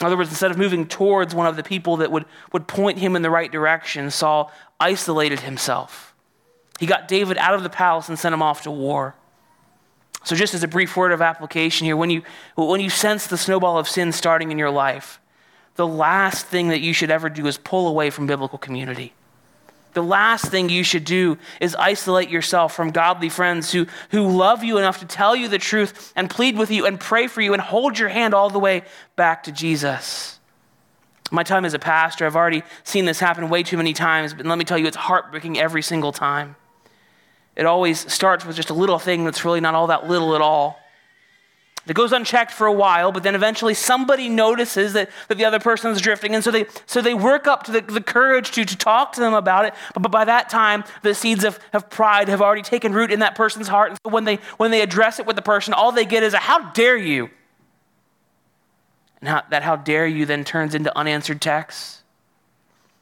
[0.00, 2.98] In other words, instead of moving towards one of the people that would, would point
[2.98, 6.14] him in the right direction, Saul isolated himself.
[6.78, 9.16] He got David out of the palace and sent him off to war.
[10.22, 12.22] So, just as a brief word of application here, when you,
[12.54, 15.18] when you sense the snowball of sin starting in your life,
[15.76, 19.14] the last thing that you should ever do is pull away from biblical community.
[19.92, 24.62] The last thing you should do is isolate yourself from godly friends who, who love
[24.62, 27.52] you enough to tell you the truth and plead with you and pray for you
[27.52, 28.82] and hold your hand all the way
[29.16, 30.38] back to Jesus.
[31.32, 34.46] My time as a pastor, I've already seen this happen way too many times, but
[34.46, 36.56] let me tell you, it's heartbreaking every single time.
[37.56, 40.40] It always starts with just a little thing that's really not all that little at
[40.40, 40.79] all.
[41.86, 45.58] It goes unchecked for a while, but then eventually somebody notices that, that the other
[45.58, 46.34] person is drifting.
[46.34, 49.20] And so they, so they work up to the, the courage to, to talk to
[49.20, 49.74] them about it.
[49.94, 53.20] But, but by that time, the seeds of, of pride have already taken root in
[53.20, 53.90] that person's heart.
[53.90, 56.34] And so when they, when they address it with the person, all they get is
[56.34, 57.30] a how dare you?
[59.20, 62.02] And how, that how dare you then turns into unanswered texts.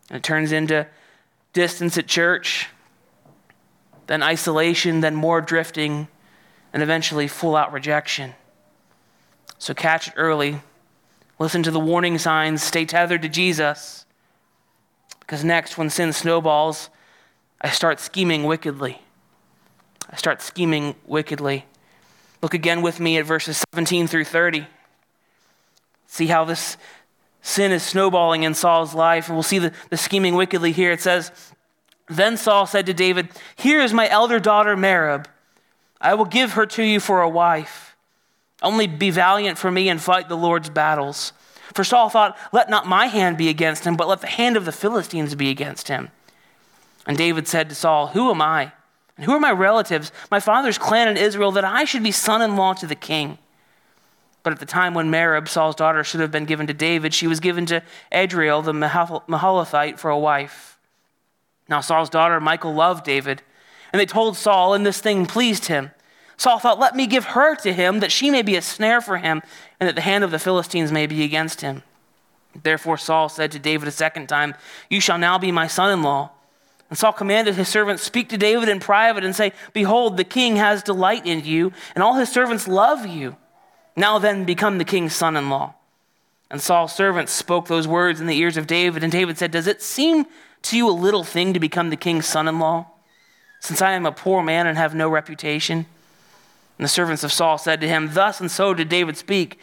[0.08, 0.86] And it turns into
[1.52, 2.68] distance at church,
[4.06, 6.08] then isolation, then more drifting,
[6.72, 8.34] and eventually full out rejection.
[9.58, 10.60] So catch it early.
[11.38, 12.62] Listen to the warning signs.
[12.62, 14.06] Stay tethered to Jesus.
[15.20, 16.90] Because next, when sin snowballs,
[17.60, 19.02] I start scheming wickedly.
[20.10, 21.66] I start scheming wickedly.
[22.40, 24.66] Look again with me at verses 17 through 30.
[26.06, 26.76] See how this
[27.42, 29.28] sin is snowballing in Saul's life.
[29.28, 30.92] And we'll see the, the scheming wickedly here.
[30.92, 31.30] It says,
[32.08, 35.26] Then Saul said to David, Here is my elder daughter Merab.
[36.00, 37.87] I will give her to you for a wife.
[38.62, 41.32] Only be valiant for me and fight the Lord's battles.
[41.74, 44.64] For Saul thought, Let not my hand be against him, but let the hand of
[44.64, 46.10] the Philistines be against him.
[47.06, 48.72] And David said to Saul, Who am I?
[49.16, 52.42] And who are my relatives, my father's clan in Israel, that I should be son
[52.42, 53.38] in law to the king?
[54.42, 57.26] But at the time when Merab, Saul's daughter, should have been given to David, she
[57.26, 60.78] was given to Adriel, the Meholathite, for a wife.
[61.68, 63.42] Now Saul's daughter, Michal, loved David.
[63.92, 65.90] And they told Saul, and this thing pleased him.
[66.38, 69.18] Saul thought, Let me give her to him, that she may be a snare for
[69.18, 69.42] him,
[69.78, 71.82] and that the hand of the Philistines may be against him.
[72.62, 74.54] Therefore Saul said to David a second time,
[74.88, 76.30] You shall now be my son in law.
[76.88, 80.56] And Saul commanded his servants, Speak to David in private and say, Behold, the king
[80.56, 83.36] has delight in you, and all his servants love you.
[83.94, 85.74] Now then, become the king's son in law.
[86.50, 89.66] And Saul's servants spoke those words in the ears of David, and David said, Does
[89.66, 90.24] it seem
[90.62, 92.86] to you a little thing to become the king's son in law,
[93.60, 95.86] since I am a poor man and have no reputation?
[96.78, 99.58] And the servants of Saul said to him, Thus and so did David speak.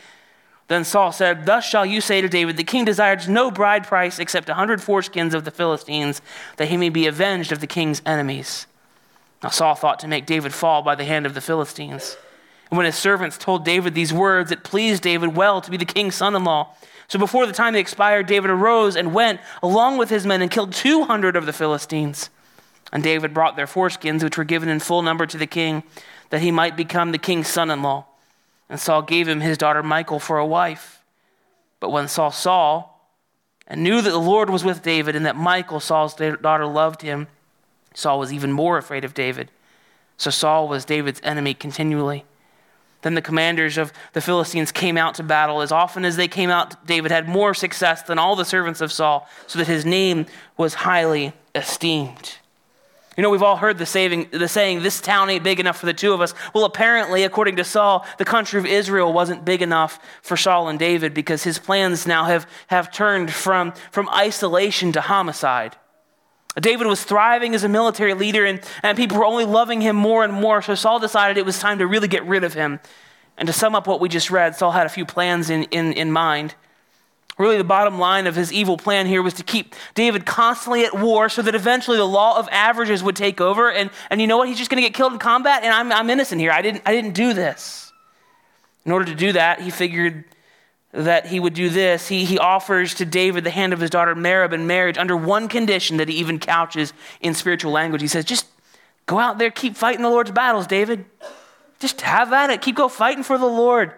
[0.68, 4.20] Then Saul said, Thus shall you say to David, The king desires no bride price
[4.20, 6.22] except a hundred foreskins of the Philistines,
[6.58, 8.68] that he may be avenged of the king's enemies.
[9.42, 12.18] Now Saul thought to make David fall by the hand of the Philistines.
[12.70, 15.86] And when his servants told David these words, it pleased David well to be the
[15.86, 16.74] king's son in law.
[17.08, 20.50] So before the time they expired, David arose and went along with his men and
[20.50, 22.32] killed 200 of the Philistines.
[22.92, 25.84] And David brought their foreskins, which were given in full number to the king
[26.30, 28.06] that he might become the king's son in law.
[28.70, 31.04] And Saul gave him his daughter Michal for a wife.
[31.80, 32.86] But when Saul saw
[33.68, 37.28] and knew that the Lord was with David and that Michal, Saul's daughter, loved him,
[37.94, 39.52] Saul was even more afraid of David.
[40.18, 42.26] So Saul was David's enemy continually.
[43.02, 45.62] Then the commanders of the Philistines came out to battle.
[45.62, 48.92] As often as they came out, David had more success than all the servants of
[48.92, 50.26] Saul, so that his name
[50.58, 52.38] was highly esteemed.
[53.18, 55.86] You know, we've all heard the, saving, the saying, this town ain't big enough for
[55.86, 56.34] the two of us.
[56.54, 60.78] Well, apparently, according to Saul, the country of Israel wasn't big enough for Saul and
[60.78, 65.78] David because his plans now have, have turned from, from isolation to homicide.
[66.60, 70.24] David was thriving as a military leader, and, and people were only loving him more
[70.24, 70.62] and more.
[70.62, 72.80] So Saul decided it was time to really get rid of him.
[73.38, 75.92] And to sum up what we just read, Saul had a few plans in, in,
[75.94, 76.56] in mind.
[77.38, 80.98] Really, the bottom line of his evil plan here was to keep David constantly at
[80.98, 83.70] war so that eventually the law of averages would take over.
[83.70, 84.48] And, and you know what?
[84.48, 86.52] He's just going to get killed in combat, and I'm, I'm innocent here.
[86.52, 87.92] I didn't, I didn't do this.
[88.86, 90.24] In order to do that, he figured
[90.94, 92.08] that he would do this.
[92.08, 95.50] He, he offers to David the hand of his daughter Merab in marriage under one
[95.50, 98.02] condition that he even couches in spiritual language.
[98.02, 98.48] He says, Just
[99.08, 101.04] go out there, keep fighting the Lord's battles, David.
[101.80, 102.62] Just have at it.
[102.62, 103.94] Keep go fighting for the Lord.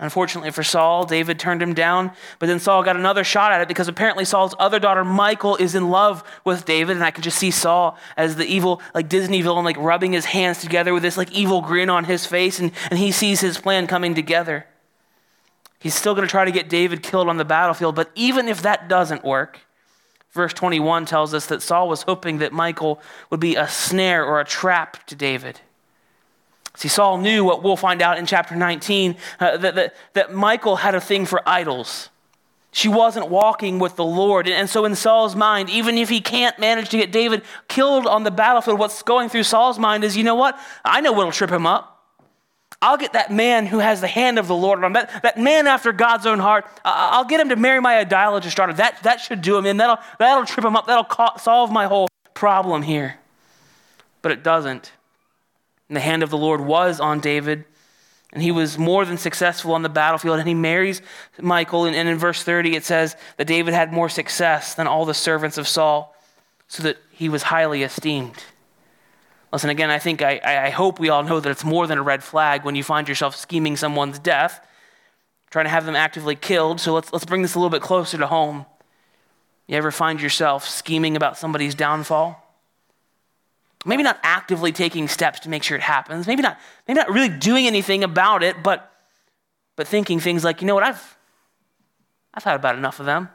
[0.00, 3.66] Unfortunately for Saul, David turned him down, but then Saul got another shot at it
[3.66, 6.96] because apparently Saul's other daughter, Michal, is in love with David.
[6.96, 10.26] And I can just see Saul as the evil, like Disney villain, like rubbing his
[10.26, 13.58] hands together with this like evil grin on his face, and, and he sees his
[13.58, 14.66] plan coming together.
[15.80, 18.62] He's still going to try to get David killed on the battlefield, but even if
[18.62, 19.60] that doesn't work,
[20.30, 24.40] verse 21 tells us that Saul was hoping that Michal would be a snare or
[24.40, 25.60] a trap to David.
[26.78, 30.76] See, Saul knew what we'll find out in chapter 19 uh, that, that, that Michal
[30.76, 32.08] had a thing for idols.
[32.70, 34.46] She wasn't walking with the Lord.
[34.46, 38.22] And so, in Saul's mind, even if he can't manage to get David killed on
[38.22, 40.56] the battlefield, what's going through Saul's mind is you know what?
[40.84, 41.96] I know what'll trip him up.
[42.80, 45.66] I'll get that man who has the hand of the Lord on that, that man
[45.66, 46.64] after God's own heart.
[46.84, 48.74] I'll get him to marry my idolatrous daughter.
[48.74, 49.78] That, that should do him in.
[49.78, 50.86] That'll, that'll trip him up.
[50.86, 53.16] That'll solve my whole problem here.
[54.22, 54.92] But it doesn't.
[55.88, 57.64] And the hand of the Lord was on David,
[58.32, 60.38] and he was more than successful on the battlefield.
[60.38, 61.00] And he marries
[61.40, 61.86] Michal.
[61.86, 65.14] And, and in verse 30, it says that David had more success than all the
[65.14, 66.14] servants of Saul,
[66.66, 68.44] so that he was highly esteemed.
[69.50, 72.02] Listen, again, I think I, I hope we all know that it's more than a
[72.02, 74.64] red flag when you find yourself scheming someone's death,
[75.50, 76.80] trying to have them actively killed.
[76.80, 78.66] So let's, let's bring this a little bit closer to home.
[79.66, 82.44] You ever find yourself scheming about somebody's downfall?
[83.84, 86.26] Maybe not actively taking steps to make sure it happens.
[86.26, 88.92] Maybe not, maybe not really doing anything about it, but,
[89.76, 91.16] but thinking things like, you know what, I've,
[92.34, 93.28] I've had about enough of them.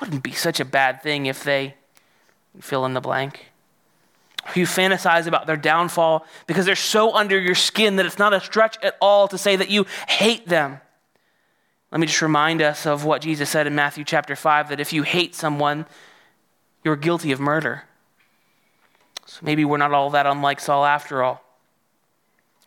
[0.00, 1.74] Wouldn't be such a bad thing if they
[2.60, 3.46] fill in the blank.
[4.48, 8.32] If you fantasize about their downfall because they're so under your skin that it's not
[8.32, 10.80] a stretch at all to say that you hate them.
[11.90, 14.92] Let me just remind us of what Jesus said in Matthew chapter 5 that if
[14.92, 15.86] you hate someone,
[16.84, 17.84] you're guilty of murder.
[19.42, 21.42] Maybe we're not all that unlike Saul after all.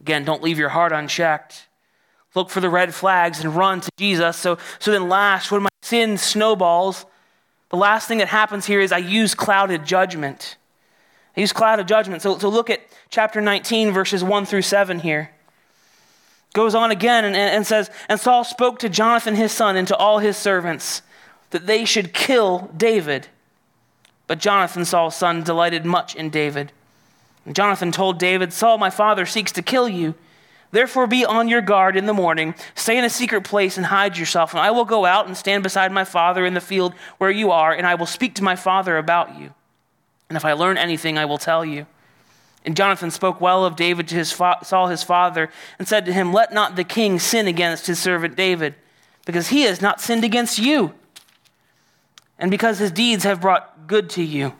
[0.01, 1.67] Again, don't leave your heart unchecked.
[2.35, 4.37] Look for the red flags and run to Jesus.
[4.37, 7.05] So, so then, last, when my sin snowballs,
[7.69, 10.57] the last thing that happens here is I use clouded judgment.
[11.35, 12.21] I use clouded judgment.
[12.21, 15.31] So, so look at chapter 19, verses 1 through 7 here.
[16.53, 19.95] Goes on again and, and says, And Saul spoke to Jonathan his son and to
[19.95, 21.01] all his servants
[21.51, 23.27] that they should kill David.
[24.29, 26.71] But Jonathan, Saul's son, delighted much in David.
[27.47, 30.13] And Jonathan told David, Saul, my father, seeks to kill you.
[30.69, 32.53] Therefore, be on your guard in the morning.
[32.75, 34.53] Stay in a secret place and hide yourself.
[34.53, 37.49] And I will go out and stand beside my father in the field where you
[37.49, 39.51] are, and I will speak to my father about you.
[40.29, 41.87] And if I learn anything, I will tell you.
[42.63, 46.13] And Jonathan spoke well of David to his fa- Saul his father, and said to
[46.13, 48.75] him, Let not the king sin against his servant David,
[49.25, 50.93] because he has not sinned against you
[52.39, 54.53] and because his deeds have brought good to you.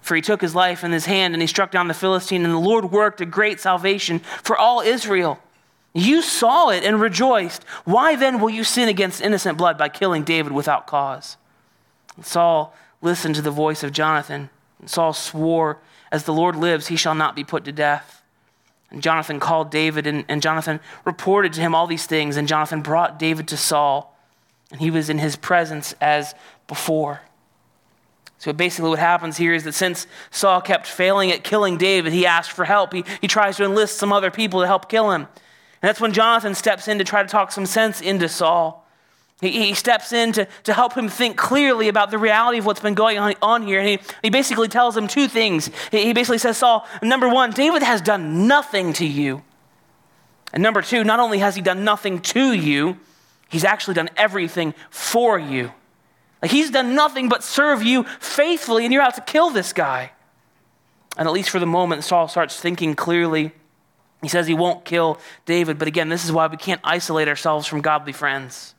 [0.00, 2.52] For he took his life in his hand and he struck down the Philistine, and
[2.52, 5.38] the Lord worked a great salvation for all Israel.
[5.94, 7.62] You saw it and rejoiced.
[7.84, 11.36] Why then will you sin against innocent blood by killing David without cause?
[12.16, 14.50] And Saul listened to the voice of Jonathan.
[14.80, 15.78] And Saul swore,
[16.10, 18.22] As the Lord lives, he shall not be put to death.
[18.90, 22.36] And Jonathan called David, and, and Jonathan reported to him all these things.
[22.36, 24.16] And Jonathan brought David to Saul,
[24.70, 26.34] and he was in his presence as
[26.66, 27.20] before.
[28.38, 32.24] So basically, what happens here is that since Saul kept failing at killing David, he
[32.24, 32.92] asked for help.
[32.92, 35.22] He, he tries to enlist some other people to help kill him.
[35.22, 38.86] And that's when Jonathan steps in to try to talk some sense into Saul.
[39.40, 42.80] He, he steps in to, to help him think clearly about the reality of what's
[42.80, 43.80] been going on, on here.
[43.80, 45.70] And he, he basically tells him two things.
[45.90, 49.42] He, he basically says, Saul, number one, David has done nothing to you.
[50.52, 52.98] And number two, not only has he done nothing to you,
[53.48, 55.72] he's actually done everything for you.
[56.40, 60.12] Like he's done nothing but serve you faithfully, and you're out to kill this guy.
[61.16, 63.52] And at least for the moment, Saul starts thinking clearly.
[64.22, 67.66] He says he won't kill David, but again, this is why we can't isolate ourselves
[67.66, 68.74] from godly friends.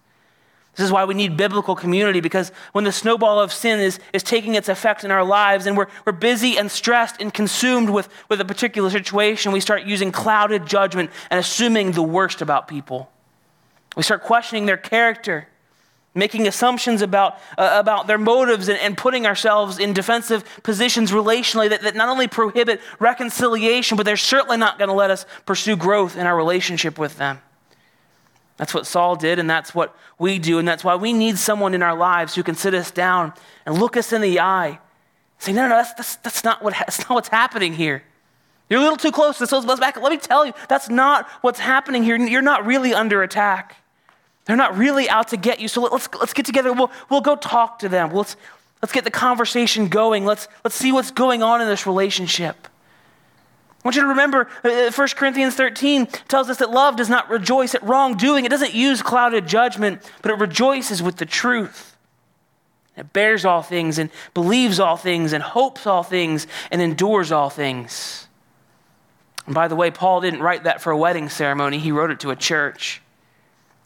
[0.76, 4.24] This is why we need biblical community because when the snowball of sin is, is
[4.24, 8.08] taking its effect in our lives and we're, we're busy and stressed and consumed with,
[8.30, 13.12] with a particular situation, we start using clouded judgment and assuming the worst about people.
[13.98, 15.50] We start questioning their character
[16.16, 21.70] making assumptions about, uh, about their motives and, and, putting ourselves in defensive positions relationally
[21.70, 25.76] that, that not only prohibit reconciliation, but they're certainly not going to let us pursue
[25.76, 27.40] growth in our relationship with them.
[28.58, 31.74] That's what Saul did, and that's what we do, and that's why we need someone
[31.74, 33.34] in our lives who can sit us down
[33.66, 34.80] and look us in the eye.
[35.38, 38.04] Say, no, no, that's, that's, that's, not, what, that's not what's happening here.
[38.70, 39.52] You're a little too close to this.
[39.52, 40.00] Let's back.
[40.00, 42.18] Let me tell you, that's not what's happening here.
[42.18, 43.78] You're not really under attack.
[44.50, 45.68] They're not really out to get you.
[45.68, 46.74] So let's, let's get together.
[46.74, 48.12] We'll, we'll go talk to them.
[48.12, 48.36] Let's,
[48.82, 50.26] let's get the conversation going.
[50.26, 52.68] Let's, let's see what's going on in this relationship.
[52.68, 57.10] I want you to remember uh, 1 uh, Corinthians 13 tells us that love does
[57.10, 58.44] not rejoice at wrongdoing.
[58.44, 61.96] It doesn't use clouded judgment, but it rejoices with the truth.
[62.98, 67.52] It bears all things and believes all things and hopes all things and endures all
[67.52, 68.28] things.
[69.46, 72.22] And by the way, Paul didn't write that for a wedding ceremony, he wrote it
[72.22, 73.04] to a church.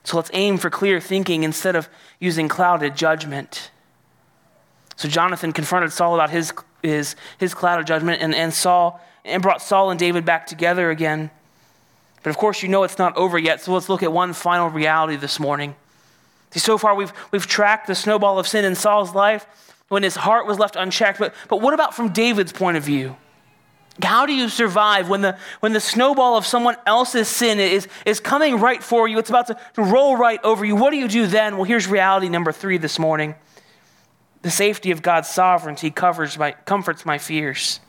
[0.03, 1.89] So let's aim for clear thinking instead of
[2.19, 3.71] using clouded judgment.
[4.95, 9.61] So Jonathan confronted Saul about his, his, his clouded judgment and, and Saul and brought
[9.61, 11.31] Saul and David back together again.
[12.21, 14.69] But of course, you know it's not over yet, so let's look at one final
[14.69, 15.75] reality this morning.
[16.51, 19.45] See, so far we've, we've tracked the snowball of sin in Saul's life
[19.89, 21.19] when his heart was left unchecked.
[21.19, 23.15] But, but what about from David's point of view?
[24.01, 28.19] How do you survive when the, when the snowball of someone else's sin is, is
[28.19, 29.19] coming right for you?
[29.19, 30.75] It's about to, to roll right over you.
[30.75, 31.57] What do you do then?
[31.57, 33.35] Well, here's reality number three this morning
[34.41, 37.79] the safety of God's sovereignty covers my, comforts my fears.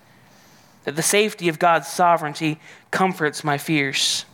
[0.84, 4.24] That the safety of God's sovereignty comforts my fears.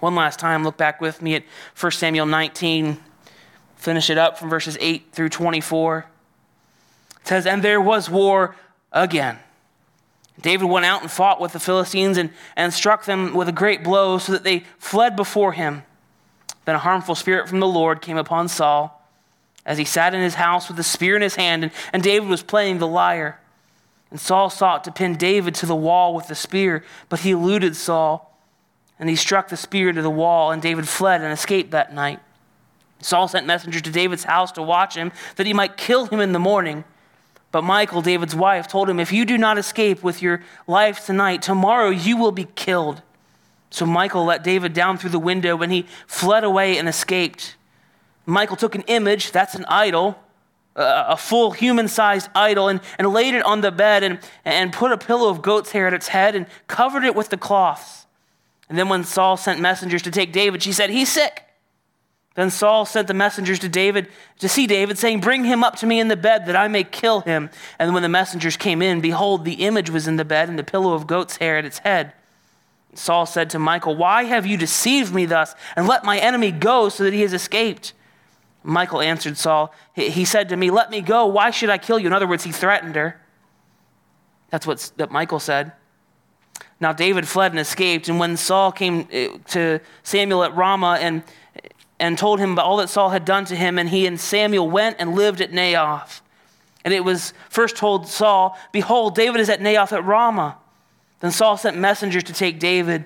[0.00, 1.44] One last time, look back with me at
[1.78, 2.98] 1 Samuel 19.
[3.76, 6.06] Finish it up from verses 8 through 24.
[7.20, 8.56] It says, And there was war
[8.90, 9.38] again.
[10.42, 13.84] David went out and fought with the Philistines and, and struck them with a great
[13.84, 15.82] blow so that they fled before him.
[16.64, 18.96] Then a harmful spirit from the Lord came upon Saul
[19.66, 22.28] as he sat in his house with a spear in his hand, and, and David
[22.28, 23.38] was playing the lyre.
[24.10, 27.76] And Saul sought to pin David to the wall with the spear, but he eluded
[27.76, 28.36] Saul,
[28.98, 32.20] and he struck the spear to the wall, and David fled and escaped that night.
[33.00, 36.32] Saul sent messengers to David's house to watch him, that he might kill him in
[36.32, 36.84] the morning.
[37.52, 41.42] But Michal, David's wife, told him, If you do not escape with your life tonight,
[41.42, 43.02] tomorrow you will be killed.
[43.70, 47.56] So Michal let David down through the window, and he fled away and escaped.
[48.26, 50.18] Michal took an image, that's an idol,
[50.76, 54.92] a full human sized idol, and, and laid it on the bed and, and put
[54.92, 58.06] a pillow of goat's hair at its head and covered it with the cloths.
[58.68, 61.44] And then when Saul sent messengers to take David, she said, He's sick.
[62.36, 64.08] Then Saul sent the messengers to David
[64.38, 66.84] to see David, saying, Bring him up to me in the bed that I may
[66.84, 67.50] kill him.
[67.78, 70.64] And when the messengers came in, behold, the image was in the bed and the
[70.64, 72.12] pillow of goat's hair at its head.
[72.94, 76.88] Saul said to Michal, Why have you deceived me thus and let my enemy go
[76.88, 77.92] so that he has escaped?
[78.62, 81.26] Michal answered Saul, He said to me, Let me go.
[81.26, 82.06] Why should I kill you?
[82.06, 83.20] In other words, he threatened her.
[84.50, 85.72] That's what that Michal said.
[86.78, 88.08] Now David fled and escaped.
[88.08, 91.22] And when Saul came eh, to Samuel at Ramah and,
[92.00, 94.68] and told him about all that Saul had done to him, and he and Samuel
[94.68, 96.22] went and lived at Naioth.
[96.84, 100.56] And it was first told Saul, Behold, David is at Naioth at Ramah.
[101.20, 103.04] Then Saul sent messengers to take David.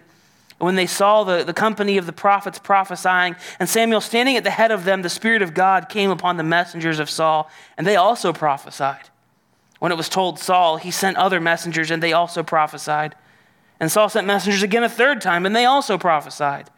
[0.61, 4.45] And When they saw the, the company of the prophets prophesying, and Samuel standing at
[4.45, 7.85] the head of them, the Spirit of God came upon the messengers of Saul, and
[7.85, 9.11] they also prophesied.
[9.81, 13.17] When it was told Saul, he sent other messengers, and they also prophesied.
[13.81, 16.71] And Saul sent messengers again a third time, and they also prophesied.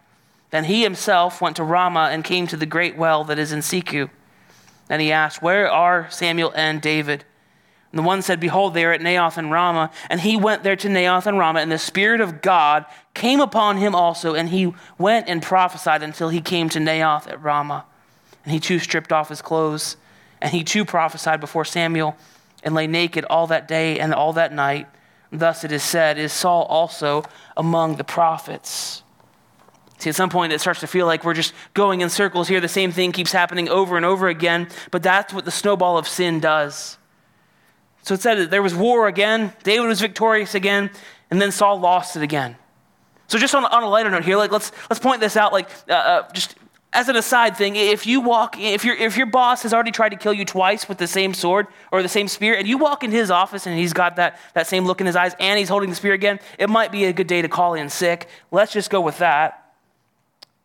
[0.56, 3.58] Then he himself went to Ramah and came to the great well that is in
[3.58, 4.08] Secu.
[4.88, 7.26] And he asked, Where are Samuel and David?
[7.92, 9.90] And the one said, Behold, they are at Naioth and Ramah.
[10.08, 13.76] And he went there to Naioth and Ramah, and the Spirit of God came upon
[13.76, 17.84] him also, and he went and prophesied until he came to Naioth at Ramah.
[18.42, 19.98] And he too stripped off his clothes,
[20.40, 22.16] and he too prophesied before Samuel,
[22.62, 24.88] and lay naked all that day and all that night.
[25.30, 27.24] Thus it is said, Is Saul also
[27.58, 29.02] among the prophets?
[29.98, 32.60] See, at some point it starts to feel like we're just going in circles here.
[32.60, 36.06] The same thing keeps happening over and over again, but that's what the snowball of
[36.06, 36.98] sin does.
[38.02, 40.90] So it said that there was war again, David was victorious again,
[41.30, 42.56] and then Saul lost it again.
[43.26, 45.68] So just on, on a lighter note here, like let's let's point this out, like
[45.88, 46.54] uh, uh, just
[46.92, 50.10] as an aside thing, if you walk, if your if your boss has already tried
[50.10, 53.02] to kill you twice with the same sword or the same spear, and you walk
[53.02, 55.68] in his office and he's got that that same look in his eyes, and he's
[55.68, 58.28] holding the spear again, it might be a good day to call in sick.
[58.52, 59.65] Let's just go with that.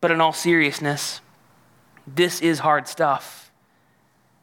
[0.02, 1.20] But in all seriousness,
[2.06, 3.52] this is hard stuff.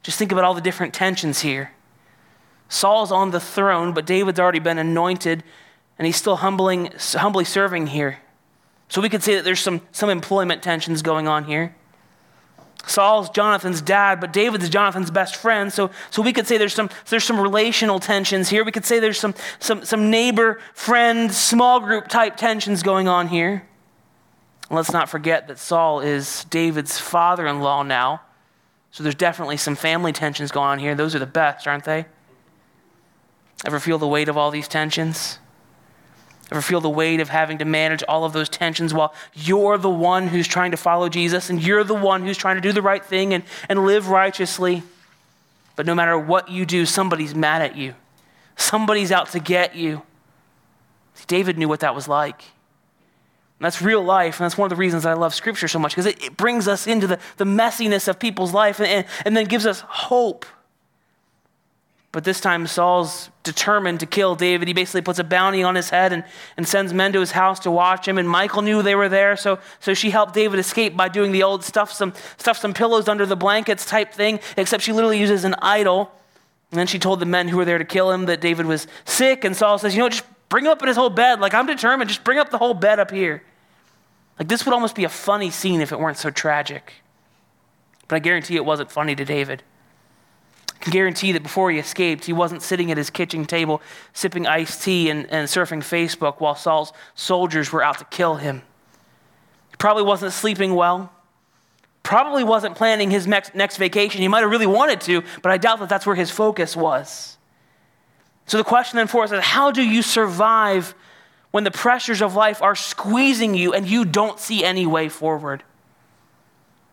[0.02, 1.74] Just think about all the different tensions here.
[2.70, 5.44] Saul's on the throne, but David's already been anointed,
[5.98, 8.20] and he's still humbling, humbly serving here.
[8.88, 11.76] So we could say that there's some, some employment tensions going on here.
[12.88, 15.74] Saul's Jonathan's dad, but David's Jonathan's best friend.
[15.74, 18.64] So, so we could say there's some, there's some relational tensions here.
[18.64, 23.28] We could say there's some, some, some neighbor, friend, small group type tensions going on
[23.28, 23.69] here.
[24.72, 28.22] Let's not forget that Saul is David's father in law now.
[28.92, 30.96] So there's definitely some family tensions going on here.
[30.96, 32.06] Those are the best, aren't they?
[33.66, 35.40] Ever feel the weight of all these tensions?
[36.52, 39.90] Ever feel the weight of having to manage all of those tensions while you're the
[39.90, 42.82] one who's trying to follow Jesus and you're the one who's trying to do the
[42.82, 44.82] right thing and, and live righteously?
[45.76, 47.94] But no matter what you do, somebody's mad at you.
[48.56, 50.02] Somebody's out to get you.
[51.14, 52.44] See, David knew what that was like.
[53.60, 55.92] And that's real life, and that's one of the reasons I love Scripture so much,
[55.92, 59.36] because it, it, brings us into the, the messiness of people's life and, and, and
[59.36, 60.46] then gives us hope.
[62.14, 64.70] But this time, Saul's determined to kill David.
[64.70, 66.24] He basically puts a bounty on his head and,
[66.56, 68.18] and sends men to his house to watch him.
[68.18, 71.44] And Michal knew they were there, so, so she helped David escape by doing the
[71.44, 75.44] old stuff some, stuff some pillows under the blankets type thing, except she literally uses
[75.44, 76.12] an idol.
[76.72, 78.88] And then she told the men who were there to kill him that David was
[79.04, 79.44] sick.
[79.44, 81.40] And Saul says, You know, just bring him up in his whole bed.
[81.40, 82.10] Like, I'm determined.
[82.10, 83.44] Just bring up the whole bed up here.
[84.38, 86.94] Like, this would almost be a funny scene if it weren't so tragic.
[88.08, 89.64] But I guarantee it wasn't funny to David
[90.80, 93.82] I can guarantee that before he escaped, he wasn't sitting at his kitchen table
[94.14, 98.62] sipping iced tea and, and surfing Facebook while Saul's soldiers were out to kill him.
[99.72, 101.12] He probably wasn't sleeping well.
[102.02, 104.22] Probably wasn't planning his next, next vacation.
[104.22, 107.38] He might have really wanted to, but I doubt that that's where his focus was.
[108.50, 110.96] So the question then for us is how do you survive
[111.52, 115.64] when the pressures of life are squeezing you and you don't see any way forward?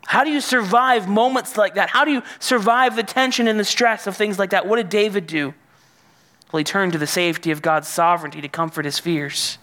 [0.05, 1.89] How do you survive moments like that?
[1.89, 4.67] How do you survive the tension and the stress of things like that?
[4.67, 5.55] What did David do?
[6.53, 9.57] Well, he turned to the safety of God's sovereignty to comfort his fears.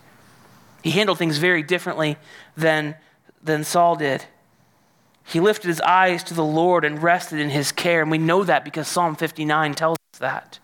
[0.81, 2.17] He handled things very differently
[2.57, 2.95] than,
[3.43, 4.25] than Saul did.
[5.25, 8.01] He lifted his eyes to the Lord and rested in his care.
[8.01, 10.57] And we know that because Psalm 59 tells us that.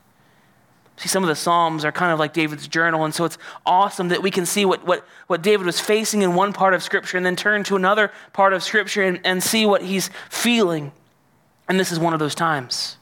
[1.00, 4.10] See, some of the Psalms are kind of like David's journal, and so it's awesome
[4.10, 7.16] that we can see what, what, what David was facing in one part of Scripture
[7.16, 10.91] and then turn to another part of Scripture and, and see what he's feeling.
[11.70, 12.97] And this is one of those times.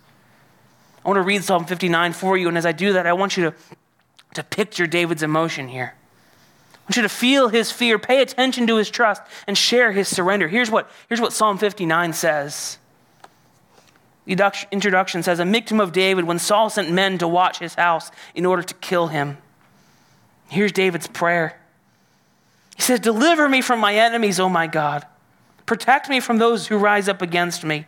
[1.04, 3.36] I want to read Psalm 59 for you, and as I do that, I want
[3.36, 3.56] you to,
[4.36, 5.96] to picture David's emotion here.
[5.96, 10.08] I want you to feel his fear, pay attention to his trust, and share his
[10.08, 10.48] surrender.
[10.48, 12.78] Here's what, here's what Psalm 59 says
[14.28, 18.46] introduction says, A Michtam of David when Saul sent men to watch his house in
[18.46, 19.38] order to kill him.
[20.50, 21.60] Here's David's prayer.
[22.76, 25.06] He says, Deliver me from my enemies, O my God.
[25.66, 27.86] Protect me from those who rise up against me.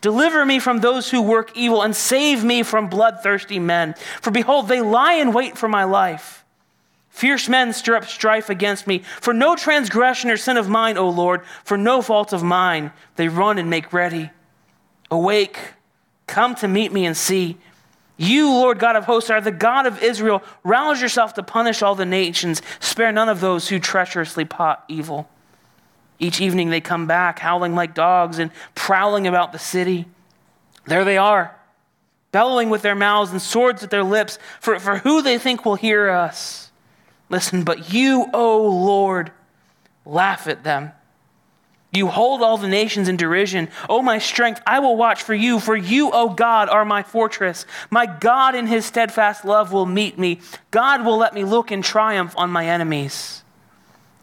[0.00, 3.94] Deliver me from those who work evil, and save me from bloodthirsty men.
[4.20, 6.44] For behold, they lie in wait for my life.
[7.08, 8.98] Fierce men stir up strife against me.
[9.20, 13.28] For no transgression or sin of mine, O Lord, for no fault of mine, they
[13.28, 14.30] run and make ready.
[15.14, 15.58] Awake,
[16.26, 17.56] come to meet me and see.
[18.16, 20.42] You, Lord God of hosts, are the God of Israel.
[20.64, 22.62] Rouse yourself to punish all the nations.
[22.80, 25.28] Spare none of those who treacherously plot evil.
[26.18, 30.06] Each evening they come back, howling like dogs and prowling about the city.
[30.86, 31.54] There they are,
[32.32, 35.76] bellowing with their mouths and swords at their lips, for, for who they think will
[35.76, 36.72] hear us.
[37.30, 39.30] Listen, but you, O Lord,
[40.04, 40.90] laugh at them.
[41.94, 43.68] You hold all the nations in derision.
[43.88, 47.66] O my strength, I will watch for you, for you, O God, are my fortress.
[47.88, 50.40] My God in his steadfast love will meet me.
[50.72, 53.44] God will let me look in triumph on my enemies.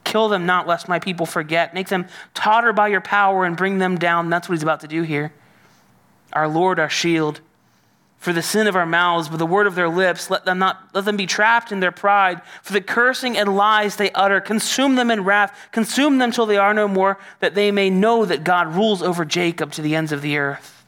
[0.03, 1.74] Kill them not, lest my people forget.
[1.74, 4.30] Make them totter by your power and bring them down.
[4.30, 5.32] That's what he's about to do here.
[6.34, 7.39] Our Lord, our shield
[8.22, 10.30] for the sin of our mouths, but the word of their lips.
[10.30, 12.39] Let them not let them be trapped in their pride.
[12.61, 16.57] For the cursing and lies they utter, consume them in wrath, consume them till they
[16.57, 20.11] are no more, that they may know that God rules over Jacob to the ends
[20.11, 20.86] of the earth.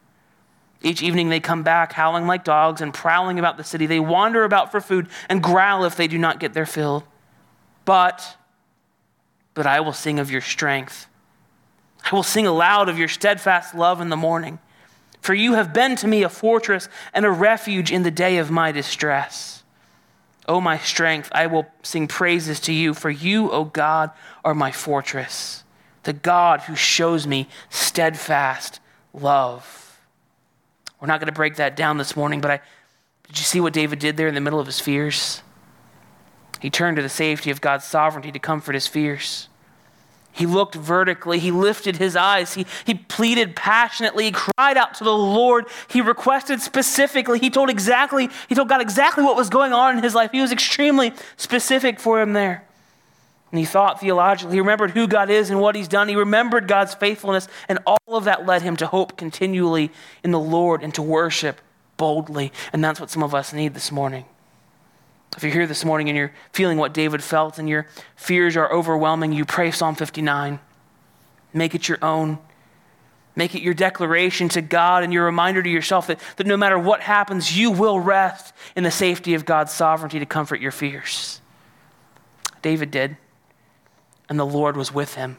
[0.83, 3.87] Each evening they come back, howling like dogs and prowling about the city.
[3.87, 7.03] They wander about for food and growl if they do not get their fill.
[7.83, 8.37] But,
[9.55, 11.07] but I will sing of your strength.
[12.03, 14.59] I will sing aloud of your steadfast love in the morning.
[15.23, 18.51] For you have been to me a fortress and a refuge in the day of
[18.51, 19.63] my distress.
[20.49, 24.11] O my strength, I will sing praises to you, for you, O God,
[24.43, 25.63] are my fortress,
[26.03, 28.81] the God who shows me steadfast
[29.13, 29.97] love.
[30.99, 32.59] We're not going to break that down this morning, but I,
[33.27, 35.41] did you see what David did there in the middle of his fears?
[36.59, 39.47] He turned to the safety of God's sovereignty to comfort his fears.
[40.35, 41.37] He looked vertically.
[41.37, 42.55] He lifted his eyes.
[42.55, 44.25] He, he pleaded passionately.
[44.25, 45.65] He cried out to the Lord.
[45.87, 47.37] He requested specifically.
[47.37, 50.31] He told exactly, he told God exactly what was going on in his life.
[50.31, 52.65] He was extremely specific for him there.
[53.51, 54.55] And he thought theologically.
[54.55, 56.09] He remembered who God is and what he's done.
[56.09, 57.47] He remembered God's faithfulness.
[57.69, 59.91] And all of that led him to hope continually
[60.23, 61.61] in the Lord and to worship
[61.95, 62.51] boldly.
[62.73, 64.25] And that's what some of us need this morning.
[65.35, 68.71] If you're here this morning and you're feeling what David felt and your fears are
[68.71, 70.59] overwhelming, you pray Psalm 59.
[71.53, 72.37] Make it your own.
[73.35, 76.77] Make it your declaration to God and your reminder to yourself that, that no matter
[76.77, 81.41] what happens, you will rest in the safety of God's sovereignty to comfort your fears.
[82.61, 83.17] David did,
[84.29, 85.37] and the Lord was with him.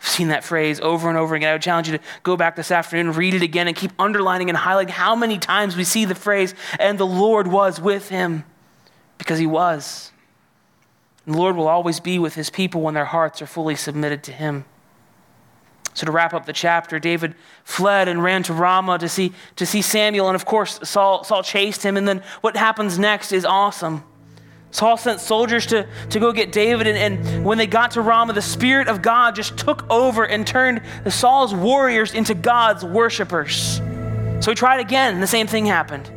[0.00, 1.50] I've seen that phrase over and over again.
[1.50, 4.48] I would challenge you to go back this afternoon, read it again, and keep underlining
[4.48, 8.44] and highlighting how many times we see the phrase, and the Lord was with him
[9.18, 10.12] because he was.
[11.26, 14.22] And the Lord will always be with his people when their hearts are fully submitted
[14.24, 14.64] to him.
[15.94, 19.66] So, to wrap up the chapter, David fled and ran to Ramah to see, to
[19.66, 20.28] see Samuel.
[20.28, 21.96] And of course, Saul, Saul chased him.
[21.96, 24.04] And then what happens next is awesome.
[24.70, 26.86] Saul sent soldiers to, to go get David.
[26.86, 30.46] And, and when they got to Ramah, the Spirit of God just took over and
[30.46, 33.80] turned Saul's warriors into God's worshipers.
[34.40, 36.08] So he tried again, and the same thing happened.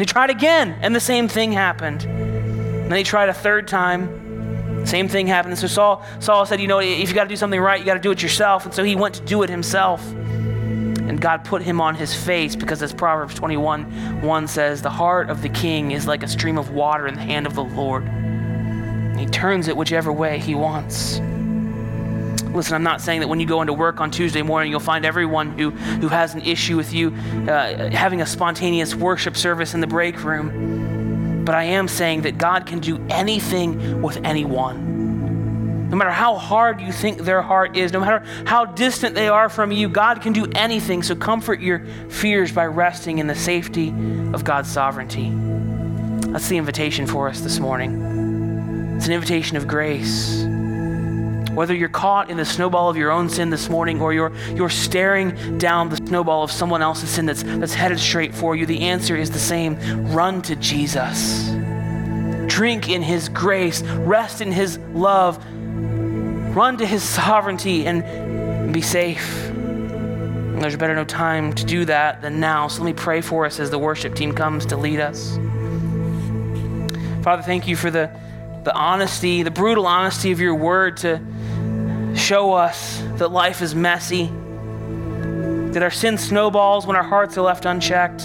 [0.00, 2.04] He tried again, and the same thing happened.
[2.04, 4.86] And then he tried a third time.
[4.86, 5.58] Same thing happened.
[5.58, 7.94] So Saul, Saul said, You know, if you got to do something right, you got
[7.94, 8.64] to do it yourself.
[8.64, 10.04] And so he went to do it himself.
[10.10, 15.28] And God put him on his face because, as Proverbs 21 1 says, the heart
[15.28, 18.04] of the king is like a stream of water in the hand of the Lord.
[18.04, 21.20] And he turns it whichever way he wants.
[22.54, 25.04] Listen, I'm not saying that when you go into work on Tuesday morning, you'll find
[25.04, 27.10] everyone who, who has an issue with you
[27.48, 31.44] uh, having a spontaneous worship service in the break room.
[31.44, 35.88] But I am saying that God can do anything with anyone.
[35.90, 39.48] No matter how hard you think their heart is, no matter how distant they are
[39.48, 41.02] from you, God can do anything.
[41.02, 43.88] So comfort your fears by resting in the safety
[44.32, 45.32] of God's sovereignty.
[46.30, 48.96] That's the invitation for us this morning.
[48.96, 50.49] It's an invitation of grace.
[51.54, 54.70] Whether you're caught in the snowball of your own sin this morning or you're, you're
[54.70, 58.82] staring down the snowball of someone else's sin that's, that's headed straight for you, the
[58.82, 59.76] answer is the same
[60.12, 61.50] run to Jesus.
[62.46, 65.38] Drink in his grace, rest in his love,
[66.54, 69.48] run to his sovereignty, and be safe.
[69.48, 72.68] And there's better no time to do that than now.
[72.68, 75.36] So let me pray for us as the worship team comes to lead us.
[77.22, 78.10] Father, thank you for the,
[78.64, 81.20] the honesty, the brutal honesty of your word to
[82.30, 84.26] show us that life is messy,
[85.72, 88.20] that our sin snowballs when our hearts are left unchecked.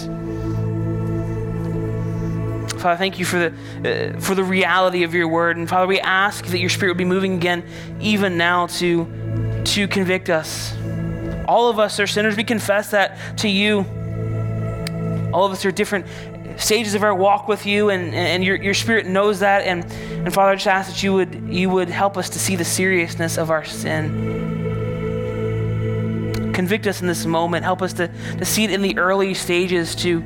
[2.80, 5.56] Father, thank you for the, uh, for the reality of your word.
[5.56, 7.64] And Father, we ask that your spirit would be moving again,
[7.98, 10.72] even now, to, to convict us.
[11.48, 12.36] All of us are sinners.
[12.36, 13.78] We confess that to you.
[15.32, 16.06] All of us are different
[16.56, 19.62] stages of our walk with you, and, and your, your spirit knows that.
[19.64, 22.56] And, and Father, I just ask that you would, you would help us to see
[22.56, 24.34] the seriousness of our sin.
[26.52, 27.64] Convict us in this moment.
[27.64, 30.20] Help us to, to see it in the early stages, to,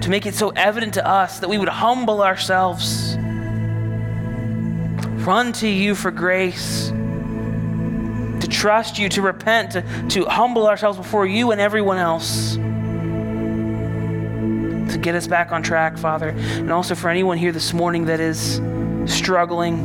[0.00, 3.16] to make it so evident to us that we would humble ourselves,
[5.24, 6.92] run to you for grace
[8.40, 12.56] to trust you, to repent, to, to humble ourselves before you and everyone else
[15.06, 16.30] get us back on track, Father.
[16.30, 18.60] And also for anyone here this morning that is
[19.06, 19.78] struggling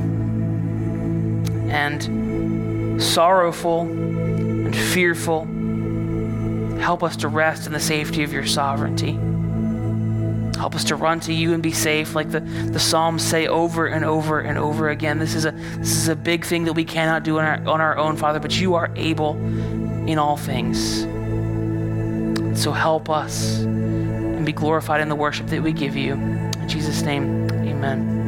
[1.70, 5.46] and sorrowful and fearful,
[6.80, 9.12] help us to rest in the safety of your sovereignty.
[10.58, 13.86] Help us to run to you and be safe, like the, the Psalms say over
[13.86, 15.20] and over and over again.
[15.20, 17.80] This is a this is a big thing that we cannot do on our, on
[17.80, 19.36] our own, Father, but you are able
[20.08, 21.02] in all things.
[22.60, 23.64] So help us
[24.42, 26.14] and be glorified in the worship that we give you.
[26.14, 28.21] In Jesus' name, amen.